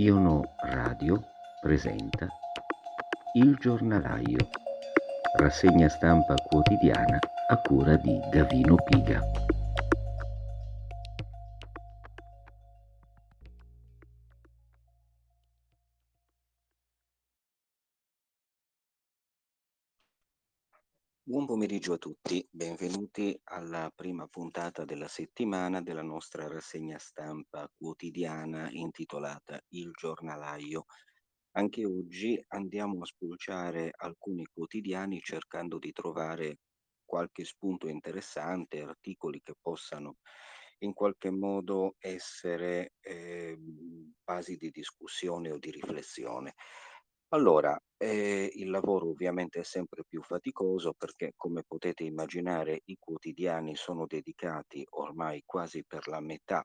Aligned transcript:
Iono 0.00 0.54
Radio 0.56 1.22
presenta 1.60 2.26
Il 3.34 3.54
giornalaio, 3.60 4.48
rassegna 5.36 5.90
stampa 5.90 6.36
quotidiana 6.36 7.18
a 7.48 7.56
cura 7.58 7.96
di 7.96 8.18
Gavino 8.30 8.76
Piga. 8.76 9.20
Pomeriggio 21.50 21.94
a 21.94 21.98
tutti, 21.98 22.46
benvenuti 22.48 23.36
alla 23.46 23.90
prima 23.92 24.28
puntata 24.28 24.84
della 24.84 25.08
settimana 25.08 25.82
della 25.82 26.00
nostra 26.00 26.46
rassegna 26.46 26.96
stampa 26.96 27.68
quotidiana 27.76 28.70
intitolata 28.70 29.60
Il 29.70 29.90
giornalaio. 29.90 30.84
Anche 31.56 31.84
oggi 31.84 32.40
andiamo 32.50 33.02
a 33.02 33.04
spulciare 33.04 33.90
alcuni 33.96 34.44
quotidiani 34.44 35.18
cercando 35.18 35.78
di 35.78 35.90
trovare 35.90 36.58
qualche 37.04 37.44
spunto 37.44 37.88
interessante, 37.88 38.82
articoli 38.82 39.40
che 39.42 39.54
possano 39.60 40.18
in 40.84 40.92
qualche 40.92 41.30
modo 41.32 41.96
essere 41.98 42.92
eh, 43.00 43.58
basi 44.22 44.56
di 44.56 44.70
discussione 44.70 45.50
o 45.50 45.58
di 45.58 45.72
riflessione. 45.72 46.54
Allora, 47.32 47.78
eh, 47.96 48.50
il 48.54 48.70
lavoro 48.70 49.08
ovviamente 49.08 49.60
è 49.60 49.62
sempre 49.62 50.02
più 50.06 50.22
faticoso 50.22 50.94
perché, 50.96 51.32
come 51.36 51.62
potete 51.66 52.02
immaginare, 52.04 52.80
i 52.86 52.96
quotidiani 52.98 53.76
sono 53.76 54.06
dedicati 54.06 54.84
ormai 54.90 55.42
quasi 55.46 55.84
per 55.84 56.08
la 56.08 56.20
metà 56.20 56.64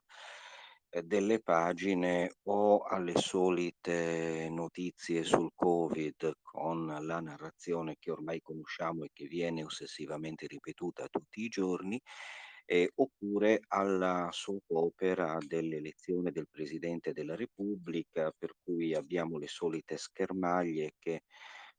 eh, 0.90 1.02
delle 1.02 1.40
pagine 1.40 2.32
o 2.44 2.82
alle 2.82 3.16
solite 3.16 4.48
notizie 4.50 5.22
sul 5.22 5.50
Covid 5.54 6.32
con 6.42 6.86
la 6.86 7.20
narrazione 7.20 7.96
che 7.98 8.10
ormai 8.10 8.40
conosciamo 8.40 9.04
e 9.04 9.10
che 9.12 9.26
viene 9.26 9.62
ossessivamente 9.64 10.46
ripetuta 10.48 11.06
tutti 11.08 11.42
i 11.42 11.48
giorni 11.48 12.00
eh, 12.66 12.90
oppure 12.96 13.60
alla 13.68 14.28
soap 14.32 14.64
opera 14.70 15.38
dell'elezione 15.46 16.32
del 16.32 16.48
Presidente 16.50 17.12
della 17.12 17.36
Repubblica, 17.36 18.32
per 18.36 18.52
cui 18.62 18.94
abbiamo 18.94 19.38
le 19.38 19.48
solite 19.48 19.96
schermaglie 19.96 20.94
che 20.98 21.22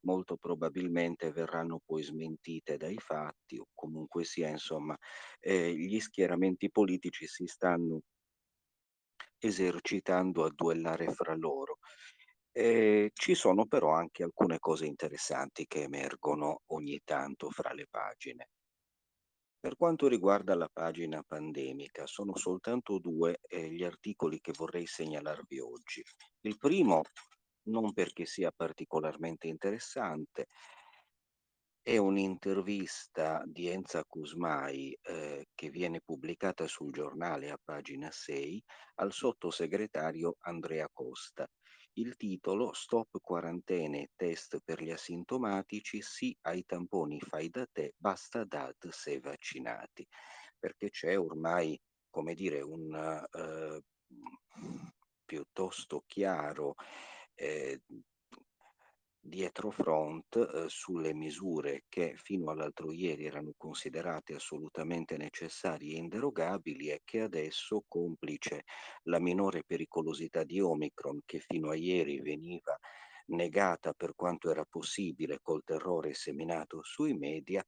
molto 0.01 0.37
probabilmente 0.37 1.31
verranno 1.31 1.81
poi 1.85 2.03
smentite 2.03 2.77
dai 2.77 2.97
fatti 2.97 3.57
o 3.57 3.67
comunque 3.73 4.23
sia, 4.23 4.47
insomma, 4.47 4.97
eh, 5.39 5.73
gli 5.75 5.99
schieramenti 5.99 6.71
politici 6.71 7.27
si 7.27 7.45
stanno 7.45 8.01
esercitando 9.39 10.45
a 10.45 10.51
duellare 10.53 11.11
fra 11.11 11.35
loro. 11.35 11.79
Eh, 12.51 13.11
ci 13.13 13.35
sono 13.35 13.65
però 13.67 13.91
anche 13.93 14.23
alcune 14.23 14.57
cose 14.59 14.85
interessanti 14.85 15.65
che 15.67 15.83
emergono 15.83 16.61
ogni 16.67 16.99
tanto 17.03 17.49
fra 17.51 17.71
le 17.73 17.85
pagine. 17.89 18.49
Per 19.59 19.75
quanto 19.75 20.07
riguarda 20.07 20.55
la 20.55 20.69
pagina 20.71 21.23
pandemica, 21.27 22.05
sono 22.05 22.35
soltanto 22.35 22.99
due 22.99 23.39
eh, 23.47 23.69
gli 23.71 23.83
articoli 23.83 24.39
che 24.39 24.53
vorrei 24.55 24.85
segnalarvi 24.85 25.59
oggi. 25.59 26.03
Il 26.41 26.57
primo, 26.57 27.01
non 27.63 27.91
perché 27.91 28.25
sia 28.25 28.51
particolarmente 28.55 29.47
interessante, 29.47 30.47
è 31.81 31.97
un'intervista 31.97 33.41
di 33.45 33.69
Enza 33.69 34.03
Cusmai 34.03 34.97
eh, 35.01 35.47
che 35.55 35.69
viene 35.69 36.01
pubblicata 36.03 36.67
sul 36.67 36.91
giornale 36.91 37.49
a 37.49 37.59
pagina 37.63 38.11
6 38.11 38.61
al 38.95 39.13
sottosegretario 39.13 40.35
Andrea 40.39 40.87
Costa 40.91 41.47
il 41.97 42.15
titolo 42.15 42.73
Stop 42.73 43.19
quarantene 43.21 44.11
test 44.15 44.59
per 44.63 44.81
gli 44.81 44.91
asintomatici, 44.91 46.01
sì 46.01 46.35
ai 46.41 46.63
tamponi 46.65 47.19
fai 47.19 47.49
da 47.49 47.67
te, 47.71 47.93
basta 47.97 48.43
DAT 48.43 48.89
se 48.89 49.19
vaccinati, 49.19 50.07
perché 50.59 50.89
c'è 50.89 51.17
ormai, 51.17 51.79
come 52.09 52.33
dire, 52.33 52.61
un 52.61 53.27
uh, 53.31 53.81
piuttosto 55.25 56.03
chiaro 56.05 56.75
eh, 57.35 57.81
dietro 59.27 59.71
front 59.71 60.35
eh, 60.37 60.69
sulle 60.69 61.13
misure 61.13 61.83
che 61.89 62.15
fino 62.15 62.49
all'altro 62.49 62.91
ieri 62.91 63.25
erano 63.25 63.53
considerate 63.57 64.33
assolutamente 64.33 65.17
necessarie 65.17 65.95
e 65.95 65.97
inderogabili 65.97 66.89
e 66.89 67.01
che 67.03 67.21
adesso, 67.21 67.83
complice 67.87 68.63
la 69.03 69.19
minore 69.19 69.63
pericolosità 69.65 70.43
di 70.43 70.61
Omicron 70.61 71.21
che 71.25 71.39
fino 71.39 71.69
a 71.69 71.75
ieri 71.75 72.21
veniva 72.21 72.77
negata 73.27 73.93
per 73.93 74.15
quanto 74.15 74.49
era 74.49 74.63
possibile 74.63 75.39
col 75.41 75.63
terrore 75.63 76.13
seminato 76.13 76.81
sui 76.83 77.13
media, 77.13 77.63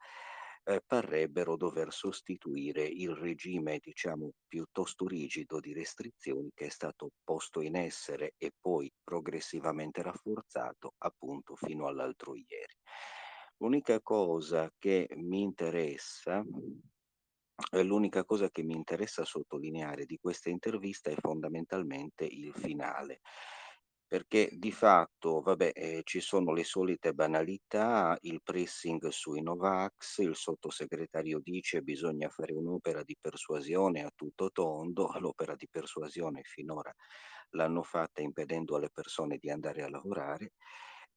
eh, 0.70 0.84
parrebbero 0.86 1.58
dover 1.58 1.92
sostituire 1.92 2.86
il 2.86 3.16
regime, 3.16 3.80
diciamo, 3.82 4.34
piuttosto 4.48 5.08
rigido 5.08 5.60
di 5.60 5.74
restrizioni 5.74 6.52
che 6.54 6.68
è 6.68 6.70
stato 6.70 7.10
posto 7.24 7.62
in 7.62 7.76
essere 7.76 8.36
e 8.38 8.52
poi 8.60 8.92
progressivamente 9.04 10.04
rafforzato 10.04 10.94
appunto 11.00 11.56
fino 11.56 11.88
all'altro 11.88 12.36
ieri. 12.36 12.76
L'unica 13.58 14.00
cosa 14.02 14.72
che 14.78 15.10
mi 15.16 15.42
interessa 15.42 16.46
L'unica 17.72 18.24
cosa 18.24 18.50
che 18.50 18.64
mi 18.64 18.74
interessa 18.74 19.26
sottolineare 19.26 20.06
di 20.06 20.18
questa 20.18 20.50
intervista 20.50 21.10
è 21.10 21.16
fondamentalmente 21.20 22.24
il 22.24 22.54
finale, 22.56 23.20
perché 24.10 24.50
di 24.54 24.72
fatto, 24.72 25.42
vabbè, 25.42 25.72
eh, 25.76 26.02
ci 26.04 26.20
sono 26.20 26.52
le 26.54 26.64
solite 26.66 27.14
banalità, 27.14 28.18
il 28.22 28.42
pressing 28.44 29.08
sui 29.10 29.42
Novax, 29.44 30.18
il 30.18 30.36
sottosegretario 30.36 31.40
dice 31.40 31.84
bisogna 31.84 32.30
fare 32.30 32.54
un'opera 32.54 33.04
di 33.04 33.16
persuasione 33.22 34.04
a 34.04 34.12
tutto 34.16 34.50
tondo, 34.52 35.12
l'opera 35.22 35.56
di 35.56 35.68
persuasione 35.70 36.42
finora 36.44 36.94
l'hanno 37.52 37.84
fatta 37.84 38.22
impedendo 38.22 38.76
alle 38.76 38.90
persone 38.92 39.38
di 39.38 39.50
andare 39.50 39.84
a 39.84 39.90
lavorare 39.90 40.54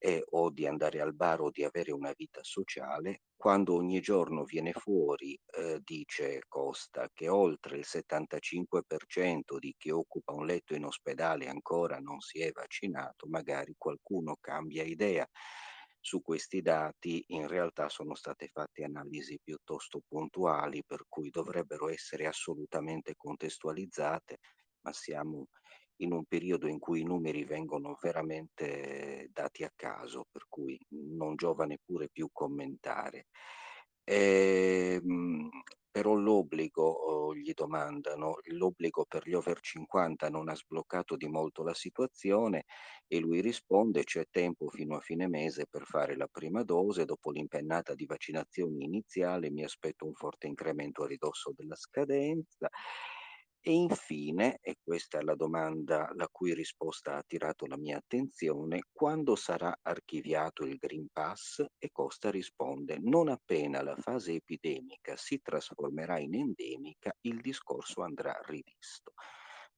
eh, 0.05 0.21
o 0.31 0.49
di 0.49 0.67
andare 0.67 0.99
al 0.99 1.15
bar 1.15 1.39
o 1.39 1.49
di 1.49 1.63
avere 1.63 1.93
una 1.93 2.11
vita 2.13 2.43
sociale, 2.43 3.21
quando 3.37 3.75
ogni 3.75 4.01
giorno 4.01 4.43
viene 4.43 4.73
fuori, 4.73 5.39
eh, 5.57 5.79
dice 5.81 6.41
Costa, 6.49 7.09
che 7.13 7.29
oltre 7.29 7.77
il 7.77 7.85
75% 7.87 9.57
di 9.57 9.73
chi 9.77 9.91
occupa 9.91 10.33
un 10.33 10.45
letto 10.45 10.75
in 10.75 10.83
ospedale 10.83 11.47
ancora 11.47 11.99
non 11.99 12.19
si 12.19 12.41
è 12.41 12.51
vaccinato, 12.51 13.27
magari 13.27 13.75
qualcuno 13.77 14.35
cambia 14.41 14.83
idea. 14.83 15.25
Su 16.01 16.21
questi 16.21 16.61
dati 16.61 17.23
in 17.27 17.47
realtà 17.47 17.87
sono 17.87 18.13
state 18.13 18.49
fatte 18.51 18.83
analisi 18.83 19.39
piuttosto 19.41 20.01
puntuali, 20.05 20.83
per 20.85 21.05
cui 21.07 21.29
dovrebbero 21.29 21.87
essere 21.87 22.27
assolutamente 22.27 23.13
contestualizzate, 23.15 24.39
ma 24.81 24.91
siamo 24.91 25.47
in 26.03 26.13
un 26.13 26.25
periodo 26.25 26.67
in 26.67 26.79
cui 26.79 27.01
i 27.01 27.05
numeri 27.05 27.43
vengono 27.43 27.97
veramente 28.01 29.29
dati 29.31 29.63
a 29.63 29.71
caso, 29.75 30.27
per 30.31 30.45
cui 30.47 30.79
non 30.89 31.35
giova 31.35 31.65
neppure 31.65 32.09
più 32.09 32.29
commentare. 32.31 33.27
E, 34.03 34.99
ehm, 35.01 35.49
però 35.93 36.15
l'obbligo, 36.15 36.83
oh, 36.83 37.35
gli 37.35 37.53
domandano, 37.53 38.37
l'obbligo 38.45 39.05
per 39.07 39.27
gli 39.27 39.33
over 39.35 39.59
50 39.59 40.27
non 40.29 40.49
ha 40.49 40.55
sbloccato 40.55 41.15
di 41.15 41.27
molto 41.27 41.63
la 41.63 41.75
situazione 41.75 42.65
e 43.07 43.19
lui 43.19 43.41
risponde 43.41 44.03
c'è 44.03 44.25
tempo 44.31 44.69
fino 44.69 44.95
a 44.95 45.01
fine 45.01 45.27
mese 45.27 45.67
per 45.69 45.85
fare 45.85 46.15
la 46.17 46.27
prima 46.27 46.63
dose, 46.63 47.05
dopo 47.05 47.29
l'impennata 47.29 47.93
di 47.93 48.07
vaccinazioni 48.07 48.83
iniziale 48.85 49.51
mi 49.51 49.63
aspetto 49.63 50.05
un 50.07 50.15
forte 50.15 50.47
incremento 50.47 51.03
a 51.03 51.07
ridosso 51.07 51.53
della 51.55 51.75
scadenza 51.75 52.69
e 53.65 53.71
infine, 53.71 54.59
e 54.61 54.75
questa 54.83 55.19
è 55.19 55.21
la 55.21 55.35
domanda 55.35 56.11
la 56.15 56.27
cui 56.29 56.53
risposta 56.53 57.13
ha 57.13 57.17
attirato 57.19 57.65
la 57.65 57.77
mia 57.77 57.97
attenzione, 57.97 58.81
quando 58.91 59.37
sarà 59.37 59.73
archiviato 59.81 60.65
il 60.65 60.75
Green 60.75 61.07
Pass? 61.11 61.65
E 61.77 61.89
Costa 61.91 62.29
risponde, 62.29 62.97
non 62.99 63.29
appena 63.29 63.81
la 63.81 63.95
fase 63.95 64.33
epidemica 64.33 65.15
si 65.15 65.39
trasformerà 65.41 66.19
in 66.19 66.35
endemica, 66.35 67.15
il 67.21 67.39
discorso 67.39 68.01
andrà 68.01 68.37
rivisto 68.43 69.13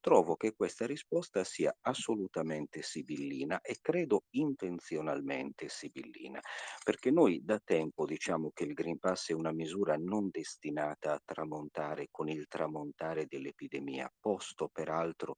trovo 0.06 0.36
che 0.36 0.54
questa 0.54 0.86
risposta 0.86 1.42
sia 1.42 1.76
assolutamente 1.80 2.80
sibillina 2.80 3.60
e 3.60 3.78
credo 3.80 4.26
intenzionalmente 4.36 5.68
sibillina, 5.68 6.38
perché 6.84 7.10
noi 7.10 7.40
da 7.42 7.58
tempo 7.58 8.04
diciamo 8.04 8.52
che 8.54 8.62
il 8.62 8.72
Green 8.72 9.00
Pass 9.00 9.30
è 9.30 9.32
una 9.32 9.50
misura 9.50 9.96
non 9.96 10.28
destinata 10.30 11.14
a 11.14 11.20
tramontare 11.24 12.06
con 12.12 12.28
il 12.28 12.46
tramontare 12.46 13.26
dell'epidemia, 13.26 14.08
posto 14.20 14.68
peraltro 14.72 15.34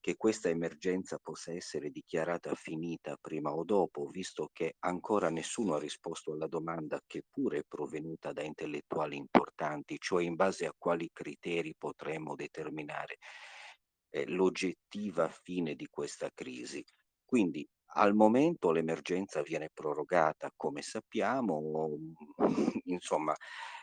che 0.00 0.14
questa 0.14 0.50
emergenza 0.50 1.18
possa 1.20 1.52
essere 1.52 1.90
dichiarata 1.90 2.54
finita 2.54 3.16
prima 3.20 3.52
o 3.52 3.64
dopo, 3.64 4.06
visto 4.06 4.50
che 4.52 4.76
ancora 4.84 5.30
nessuno 5.30 5.74
ha 5.74 5.80
risposto 5.80 6.30
alla 6.30 6.46
domanda 6.46 7.00
che 7.08 7.24
pure 7.28 7.58
è 7.58 7.64
provenuta 7.66 8.30
da 8.32 8.44
intellettuali 8.44 9.16
importanti, 9.16 9.96
cioè 9.98 10.22
in 10.22 10.36
base 10.36 10.64
a 10.64 10.74
quali 10.78 11.10
criteri 11.12 11.74
potremmo 11.76 12.36
determinare 12.36 13.16
l'oggettiva 14.26 15.28
fine 15.28 15.74
di 15.74 15.86
questa 15.88 16.30
crisi. 16.34 16.84
Quindi 17.24 17.66
al 17.98 18.14
momento 18.14 18.72
l'emergenza 18.72 19.42
viene 19.42 19.70
prorogata, 19.72 20.50
come 20.56 20.82
sappiamo, 20.82 21.96
insomma, 22.84 23.34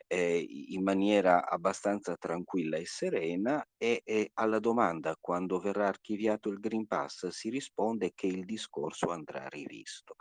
eh, 0.07 0.45
in 0.69 0.83
maniera 0.83 1.47
abbastanza 1.47 2.15
tranquilla 2.17 2.77
e 2.77 2.85
serena 2.85 3.63
e, 3.77 4.01
e 4.03 4.29
alla 4.35 4.59
domanda 4.59 5.15
quando 5.19 5.59
verrà 5.59 5.87
archiviato 5.87 6.49
il 6.49 6.59
Green 6.59 6.85
Pass 6.85 7.27
si 7.27 7.49
risponde 7.49 8.11
che 8.13 8.27
il 8.27 8.45
discorso 8.45 9.09
andrà 9.09 9.47
rivisto 9.47 10.15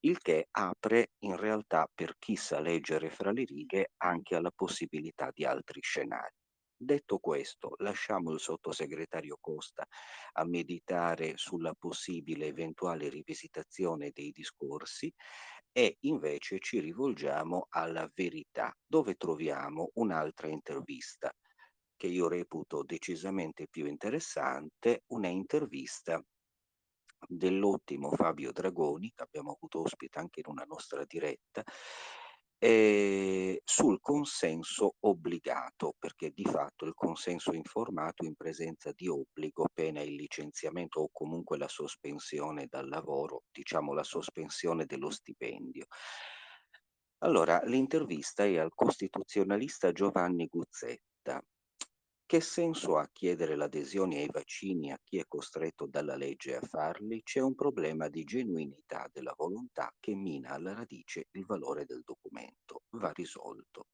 il 0.00 0.18
che 0.18 0.48
apre 0.52 1.12
in 1.20 1.36
realtà 1.36 1.86
per 1.92 2.16
chi 2.18 2.36
sa 2.36 2.60
leggere 2.60 3.10
fra 3.10 3.32
le 3.32 3.44
righe 3.44 3.92
anche 3.98 4.36
alla 4.36 4.52
possibilità 4.54 5.30
di 5.34 5.44
altri 5.44 5.80
scenari. 5.82 6.34
Detto 6.78 7.18
questo, 7.18 7.74
lasciamo 7.78 8.32
il 8.32 8.38
sottosegretario 8.40 9.38
Costa 9.40 9.86
a 10.32 10.44
meditare 10.44 11.32
sulla 11.36 11.72
possibile 11.72 12.46
eventuale 12.46 13.08
rivisitazione 13.08 14.10
dei 14.12 14.30
discorsi 14.30 15.10
e 15.72 15.96
invece 16.00 16.58
ci 16.58 16.80
rivolgiamo 16.80 17.66
alla 17.70 18.10
verità, 18.14 18.74
dove 18.86 19.14
troviamo 19.14 19.90
un'altra 19.94 20.48
intervista 20.48 21.32
che 21.96 22.08
io 22.08 22.28
reputo 22.28 22.82
decisamente 22.82 23.68
più 23.68 23.86
interessante, 23.86 25.04
una 25.08 25.28
intervista 25.28 26.22
dell'ottimo 27.26 28.10
Fabio 28.12 28.52
Dragoni, 28.52 29.12
che 29.14 29.22
abbiamo 29.22 29.52
avuto 29.52 29.80
ospite 29.80 30.18
anche 30.18 30.40
in 30.40 30.50
una 30.50 30.64
nostra 30.64 31.04
diretta, 31.06 31.62
eh, 32.58 33.60
sul 33.64 34.00
consenso 34.00 34.94
obbligato, 35.00 35.94
perché 35.98 36.30
di 36.30 36.44
fatto 36.44 36.86
il 36.86 36.94
consenso 36.94 37.52
informato 37.52 38.24
in 38.24 38.34
presenza 38.34 38.92
di 38.94 39.08
obbligo, 39.08 39.66
pena 39.72 40.00
il 40.00 40.14
licenziamento 40.14 41.00
o 41.00 41.10
comunque 41.12 41.58
la 41.58 41.68
sospensione 41.68 42.66
dal 42.68 42.88
lavoro, 42.88 43.42
diciamo 43.50 43.92
la 43.92 44.04
sospensione 44.04 44.86
dello 44.86 45.10
stipendio. 45.10 45.86
Allora, 47.18 47.62
l'intervista 47.64 48.44
è 48.44 48.56
al 48.58 48.74
costituzionalista 48.74 49.92
Giovanni 49.92 50.46
Guzzetta, 50.46 51.42
che 52.26 52.40
senso 52.40 52.98
ha 52.98 53.08
chiedere 53.12 53.54
l'adesione 53.54 54.18
ai 54.18 54.28
vaccini 54.28 54.90
a 54.90 54.98
chi 55.02 55.18
è 55.18 55.24
costretto 55.28 55.86
dalla 55.86 56.16
legge 56.16 56.56
a 56.56 56.60
farli? 56.60 57.22
C'è 57.22 57.40
un 57.40 57.54
problema 57.54 58.08
di 58.08 58.24
genuinità 58.24 59.08
della 59.12 59.32
volontà 59.36 59.94
che 60.00 60.16
mina 60.16 60.50
alla 60.50 60.74
radice 60.74 61.28
il 61.30 61.46
valore 61.46 61.84
del 61.84 62.02
documento. 62.04 62.82
Va 62.96 63.12
risolto. 63.12 63.86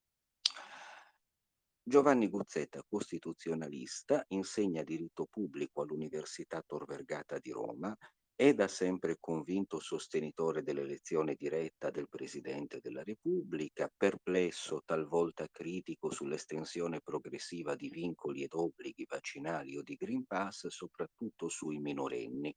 Giovanni 1.85 2.29
Guzzetta, 2.29 2.83
costituzionalista, 2.89 4.25
insegna 4.29 4.83
diritto 4.83 5.27
pubblico 5.27 5.83
all'Università 5.83 6.63
Tor 6.65 6.87
Vergata 6.87 7.39
di 7.39 7.51
Roma 7.51 7.95
è 8.35 8.55
da 8.55 8.67
sempre 8.67 9.19
convinto 9.21 9.79
sostenitore 9.79 10.63
dell'elezione 10.63 11.35
diretta 11.35 11.91
del 11.91 12.09
Presidente 12.09 12.81
della 12.81 13.03
Repubblica, 13.03 13.93
perplesso, 13.95 14.83
talvolta 14.85 15.47
critico 15.51 16.11
sull'estensione 16.11 17.01
progressiva 17.01 17.75
di 17.77 17.89
vincoli 17.89 18.43
ed 18.43 18.55
obblighi 18.55 19.07
vaccinali 19.09 19.77
o 19.77 19.83
di 19.83 19.97
Green 19.97 20.25
Pass, 20.25 20.67
soprattutto 20.69 21.49
sui 21.49 21.79
minorenni. 21.79 22.55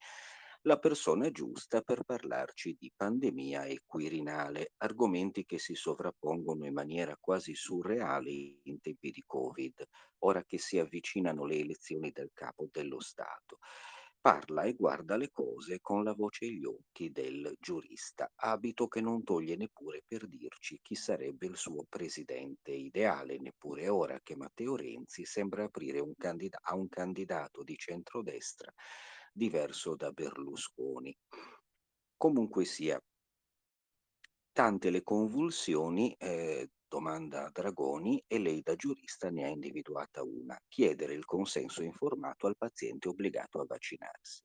La 0.61 0.79
persona 0.79 1.29
giusta 1.29 1.81
per 1.81 2.03
parlarci 2.03 2.75
di 2.79 2.91
pandemia 2.95 3.65
e 3.65 3.81
Quirinale, 3.85 4.71
argomenti 4.77 5.45
che 5.45 5.59
si 5.59 5.75
sovrappongono 5.75 6.65
in 6.65 6.73
maniera 6.73 7.15
quasi 7.19 7.53
surreale 7.53 8.31
in 8.63 8.79
tempi 8.81 9.11
di 9.11 9.23
Covid, 9.23 9.85
ora 10.23 10.43
che 10.43 10.57
si 10.57 10.79
avvicinano 10.79 11.45
le 11.45 11.59
elezioni 11.59 12.11
del 12.11 12.31
capo 12.33 12.67
dello 12.71 12.99
Stato 12.99 13.59
parla 14.25 14.63
e 14.63 14.73
guarda 14.73 15.17
le 15.17 15.29
cose 15.29 15.79
con 15.81 16.03
la 16.03 16.13
voce 16.13 16.45
e 16.45 16.53
gli 16.53 16.65
occhi 16.65 17.11
del 17.11 17.55
giurista, 17.59 18.31
abito 18.33 18.87
che 18.87 18.99
non 18.99 19.23
toglie 19.23 19.55
neppure 19.55 20.01
per 20.03 20.27
dirci 20.27 20.79
chi 20.81 20.95
sarebbe 20.95 21.45
il 21.45 21.55
suo 21.55 21.85
presidente 21.87 22.71
ideale, 22.71 23.37
neppure 23.37 23.87
ora 23.87 24.19
che 24.23 24.35
Matteo 24.35 24.75
Renzi 24.75 25.25
sembra 25.25 25.65
aprire 25.65 25.99
un 25.99 26.13
candida- 26.17 26.57
a 26.59 26.73
un 26.75 26.89
candidato 26.89 27.61
di 27.61 27.75
centrodestra 27.75 28.73
diverso 29.31 29.95
da 29.95 30.09
Berlusconi. 30.09 31.15
Comunque 32.17 32.65
sia, 32.65 32.99
tante 34.51 34.89
le 34.89 35.03
convulsioni 35.03 36.15
eh, 36.17 36.69
domanda 36.87 37.49
Dragoni 37.51 38.23
e 38.27 38.39
lei 38.39 38.61
da 38.61 38.75
giurista 38.75 39.29
ne 39.29 39.45
ha 39.45 39.47
individuata 39.47 40.23
una, 40.23 40.59
chiedere 40.67 41.13
il 41.13 41.25
consenso 41.25 41.83
informato 41.83 42.47
al 42.47 42.57
paziente 42.57 43.07
obbligato 43.07 43.59
a 43.59 43.65
vaccinarsi. 43.67 44.43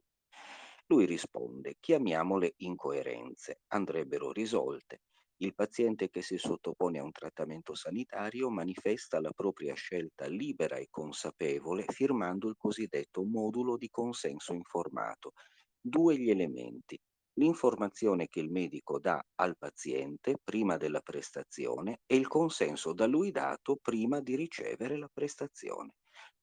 Lui 0.87 1.07
risponde, 1.07 1.77
chiamiamole 1.79 2.55
incoerenze, 2.57 3.61
andrebbero 3.69 4.33
risolte. 4.33 5.03
Il 5.43 5.55
paziente 5.55 6.11
che 6.11 6.21
si 6.21 6.37
sottopone 6.37 6.99
a 6.99 7.05
un 7.05 7.13
trattamento 7.13 7.75
sanitario 7.75 8.51
manifesta 8.51 9.21
la 9.21 9.31
propria 9.31 9.73
scelta 9.75 10.27
libera 10.27 10.77
e 10.77 10.89
consapevole 10.91 11.85
firmando 11.87 12.49
il 12.49 12.57
cosiddetto 12.59 13.23
modulo 13.23 13.77
di 13.77 13.89
consenso 13.89 14.53
informato. 14.53 15.33
Due 15.81 16.19
gli 16.19 16.29
elementi, 16.29 17.01
l'informazione 17.35 18.29
che 18.29 18.41
il 18.41 18.51
medico 18.51 18.99
dà 18.99 19.23
al 19.37 19.57
paziente 19.57 20.37
prima 20.43 20.77
della 20.77 21.01
prestazione 21.01 22.01
e 22.07 22.17
il 22.17 22.27
consenso 22.27 22.93
da 22.93 23.07
lui 23.07 23.31
dato 23.31 23.77
prima 23.81 24.21
di 24.21 24.37
ricevere 24.37 24.97
la 24.97 25.09
prestazione. 25.13 25.95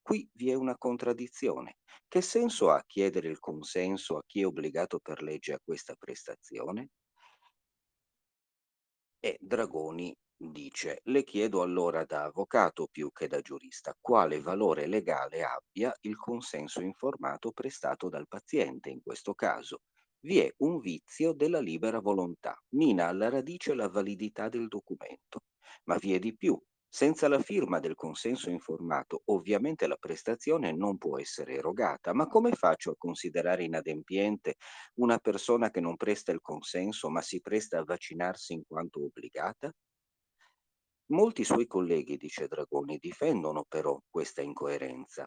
Qui 0.02 0.30
vi 0.34 0.50
è 0.50 0.54
una 0.54 0.78
contraddizione. 0.78 1.78
Che 2.08 2.22
senso 2.22 2.72
ha 2.72 2.82
chiedere 2.88 3.28
il 3.28 3.40
consenso 3.40 4.18
a 4.18 4.24
chi 4.26 4.42
è 4.42 4.46
obbligato 4.46 5.00
per 5.00 5.22
legge 5.22 5.54
a 5.54 5.60
questa 5.62 5.96
prestazione? 5.96 6.90
E 9.20 9.36
Dragoni 9.40 10.16
dice, 10.38 11.02
le 11.04 11.24
chiedo 11.24 11.62
allora 11.62 12.06
da 12.06 12.24
avvocato 12.24 12.88
più 12.90 13.12
che 13.12 13.28
da 13.28 13.42
giurista 13.42 13.98
quale 14.00 14.40
valore 14.40 14.88
legale 14.88 15.44
abbia 15.44 15.94
il 16.02 16.16
consenso 16.16 16.80
informato 16.82 17.52
prestato 17.52 18.08
dal 18.08 18.28
paziente 18.28 18.90
in 18.90 19.02
questo 19.02 19.34
caso 19.34 19.82
vi 20.28 20.40
è 20.40 20.54
un 20.58 20.80
vizio 20.80 21.32
della 21.32 21.62
libera 21.62 22.00
volontà, 22.02 22.54
mina 22.74 23.08
alla 23.08 23.30
radice 23.30 23.74
la 23.74 23.88
validità 23.88 24.50
del 24.50 24.68
documento. 24.68 25.44
Ma 25.86 25.96
vi 25.96 26.14
è 26.16 26.20
di 26.20 26.36
più. 26.36 26.62
Senza 26.90 27.30
la 27.30 27.40
firma 27.40 27.80
del 27.80 27.96
consenso 27.96 28.50
informato, 28.50 29.22
ovviamente 29.28 29.88
la 29.88 29.96
prestazione 29.96 30.74
non 30.74 30.98
può 30.98 31.18
essere 31.18 31.54
erogata, 31.54 32.14
ma 32.14 32.28
come 32.28 32.52
faccio 32.52 32.92
a 32.92 32.98
considerare 32.98 33.64
inadempiente 33.64 34.56
una 34.96 35.18
persona 35.18 35.70
che 35.70 35.80
non 35.80 35.96
presta 35.96 36.34
il 36.34 36.42
consenso 36.42 37.10
ma 37.10 37.22
si 37.22 37.40
presta 37.40 37.80
a 37.80 37.84
vaccinarsi 37.86 38.52
in 38.52 38.64
quanto 38.68 39.06
obbligata? 39.06 39.72
Molti 41.10 41.46
suoi 41.46 41.68
colleghi, 41.68 42.18
dice 42.18 42.48
Dragoni, 42.48 42.98
difendono 42.98 43.64
però 43.68 43.98
questa 44.10 44.42
incoerenza. 44.42 45.26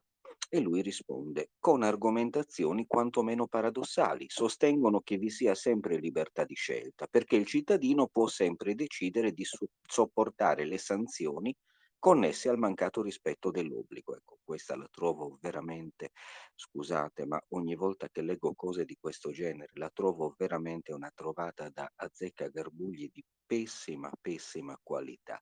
E 0.53 0.61
lui 0.61 0.83
risponde 0.83 1.51
con 1.59 1.83
argomentazioni 1.83 2.87
quantomeno 2.87 3.47
paradossali. 3.47 4.27
Sostengono 4.29 5.01
che 5.01 5.17
vi 5.17 5.31
sia 5.31 5.55
sempre 5.55 5.97
libertà 5.97 6.45
di 6.45 6.55
scelta, 6.55 7.07
perché 7.07 7.37
il 7.37 7.47
cittadino 7.47 8.09
può 8.09 8.27
sempre 8.27 8.75
decidere 8.75 9.33
di 9.33 9.45
so- 9.45 9.69
sopportare 9.83 10.67
le 10.67 10.77
sanzioni 10.77 11.55
connesse 12.01 12.49
al 12.49 12.59
mancato 12.59 13.03
rispetto 13.03 13.53
dell'obbligo. 13.53 14.17
Ecco, 14.17 14.39
questa 14.43 14.75
la 14.75 14.89
trovo 14.91 15.39
veramente, 15.41 16.11
scusate, 16.57 17.27
ma 17.27 17.41
ogni 17.51 17.77
volta 17.77 18.09
che 18.09 18.23
leggo 18.23 18.55
cose 18.57 18.85
di 18.85 18.97
questo 18.99 19.31
genere 19.31 19.71
la 19.75 19.91
trovo 19.93 20.35
veramente 20.37 20.93
una 20.93 21.13
trovata 21.15 21.69
da 21.71 21.89
azzecca 21.95 22.49
garbugli 22.49 23.09
di 23.13 23.25
pessima, 23.47 24.11
pessima 24.21 24.77
qualità. 24.83 25.39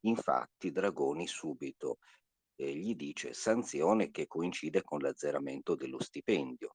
Infatti 0.00 0.72
Dragoni 0.72 1.28
subito 1.28 1.98
eh, 2.56 2.74
gli 2.74 2.96
dice 2.96 3.32
sanzione 3.34 4.10
che 4.10 4.26
coincide 4.26 4.82
con 4.82 4.98
l'azzeramento 4.98 5.76
dello 5.76 6.00
stipendio. 6.00 6.74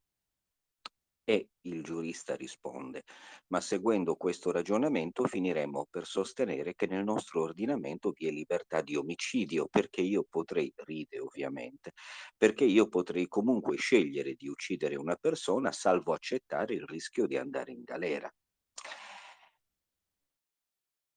E 1.25 1.50
il 1.63 1.84
giurista 1.84 2.34
risponde, 2.36 3.03
ma 3.48 3.60
seguendo 3.60 4.15
questo 4.15 4.51
ragionamento 4.51 5.25
finiremo 5.25 5.88
per 5.89 6.06
sostenere 6.06 6.75
che 6.75 6.88
nel 6.88 7.03
nostro 7.03 7.42
ordinamento 7.42 8.12
vi 8.12 8.27
è 8.27 8.32
libertà 8.32 8.80
di 8.82 8.96
omicidio, 8.96 9.68
perché 9.68 10.00
io 10.01 10.25
potrei, 10.30 10.72
ride 10.86 11.20
ovviamente, 11.20 11.92
perché 12.38 12.63
io 12.63 12.88
potrei 12.88 13.27
comunque 13.27 13.75
scegliere 13.77 14.34
di 14.36 14.48
uccidere 14.48 14.96
una 14.96 15.15
persona 15.15 15.72
salvo 15.74 16.13
accettare 16.13 16.74
il 16.74 16.86
rischio 16.86 17.25
di 17.27 17.36
andare 17.38 17.72
in 17.74 17.84
galera. 17.84 18.34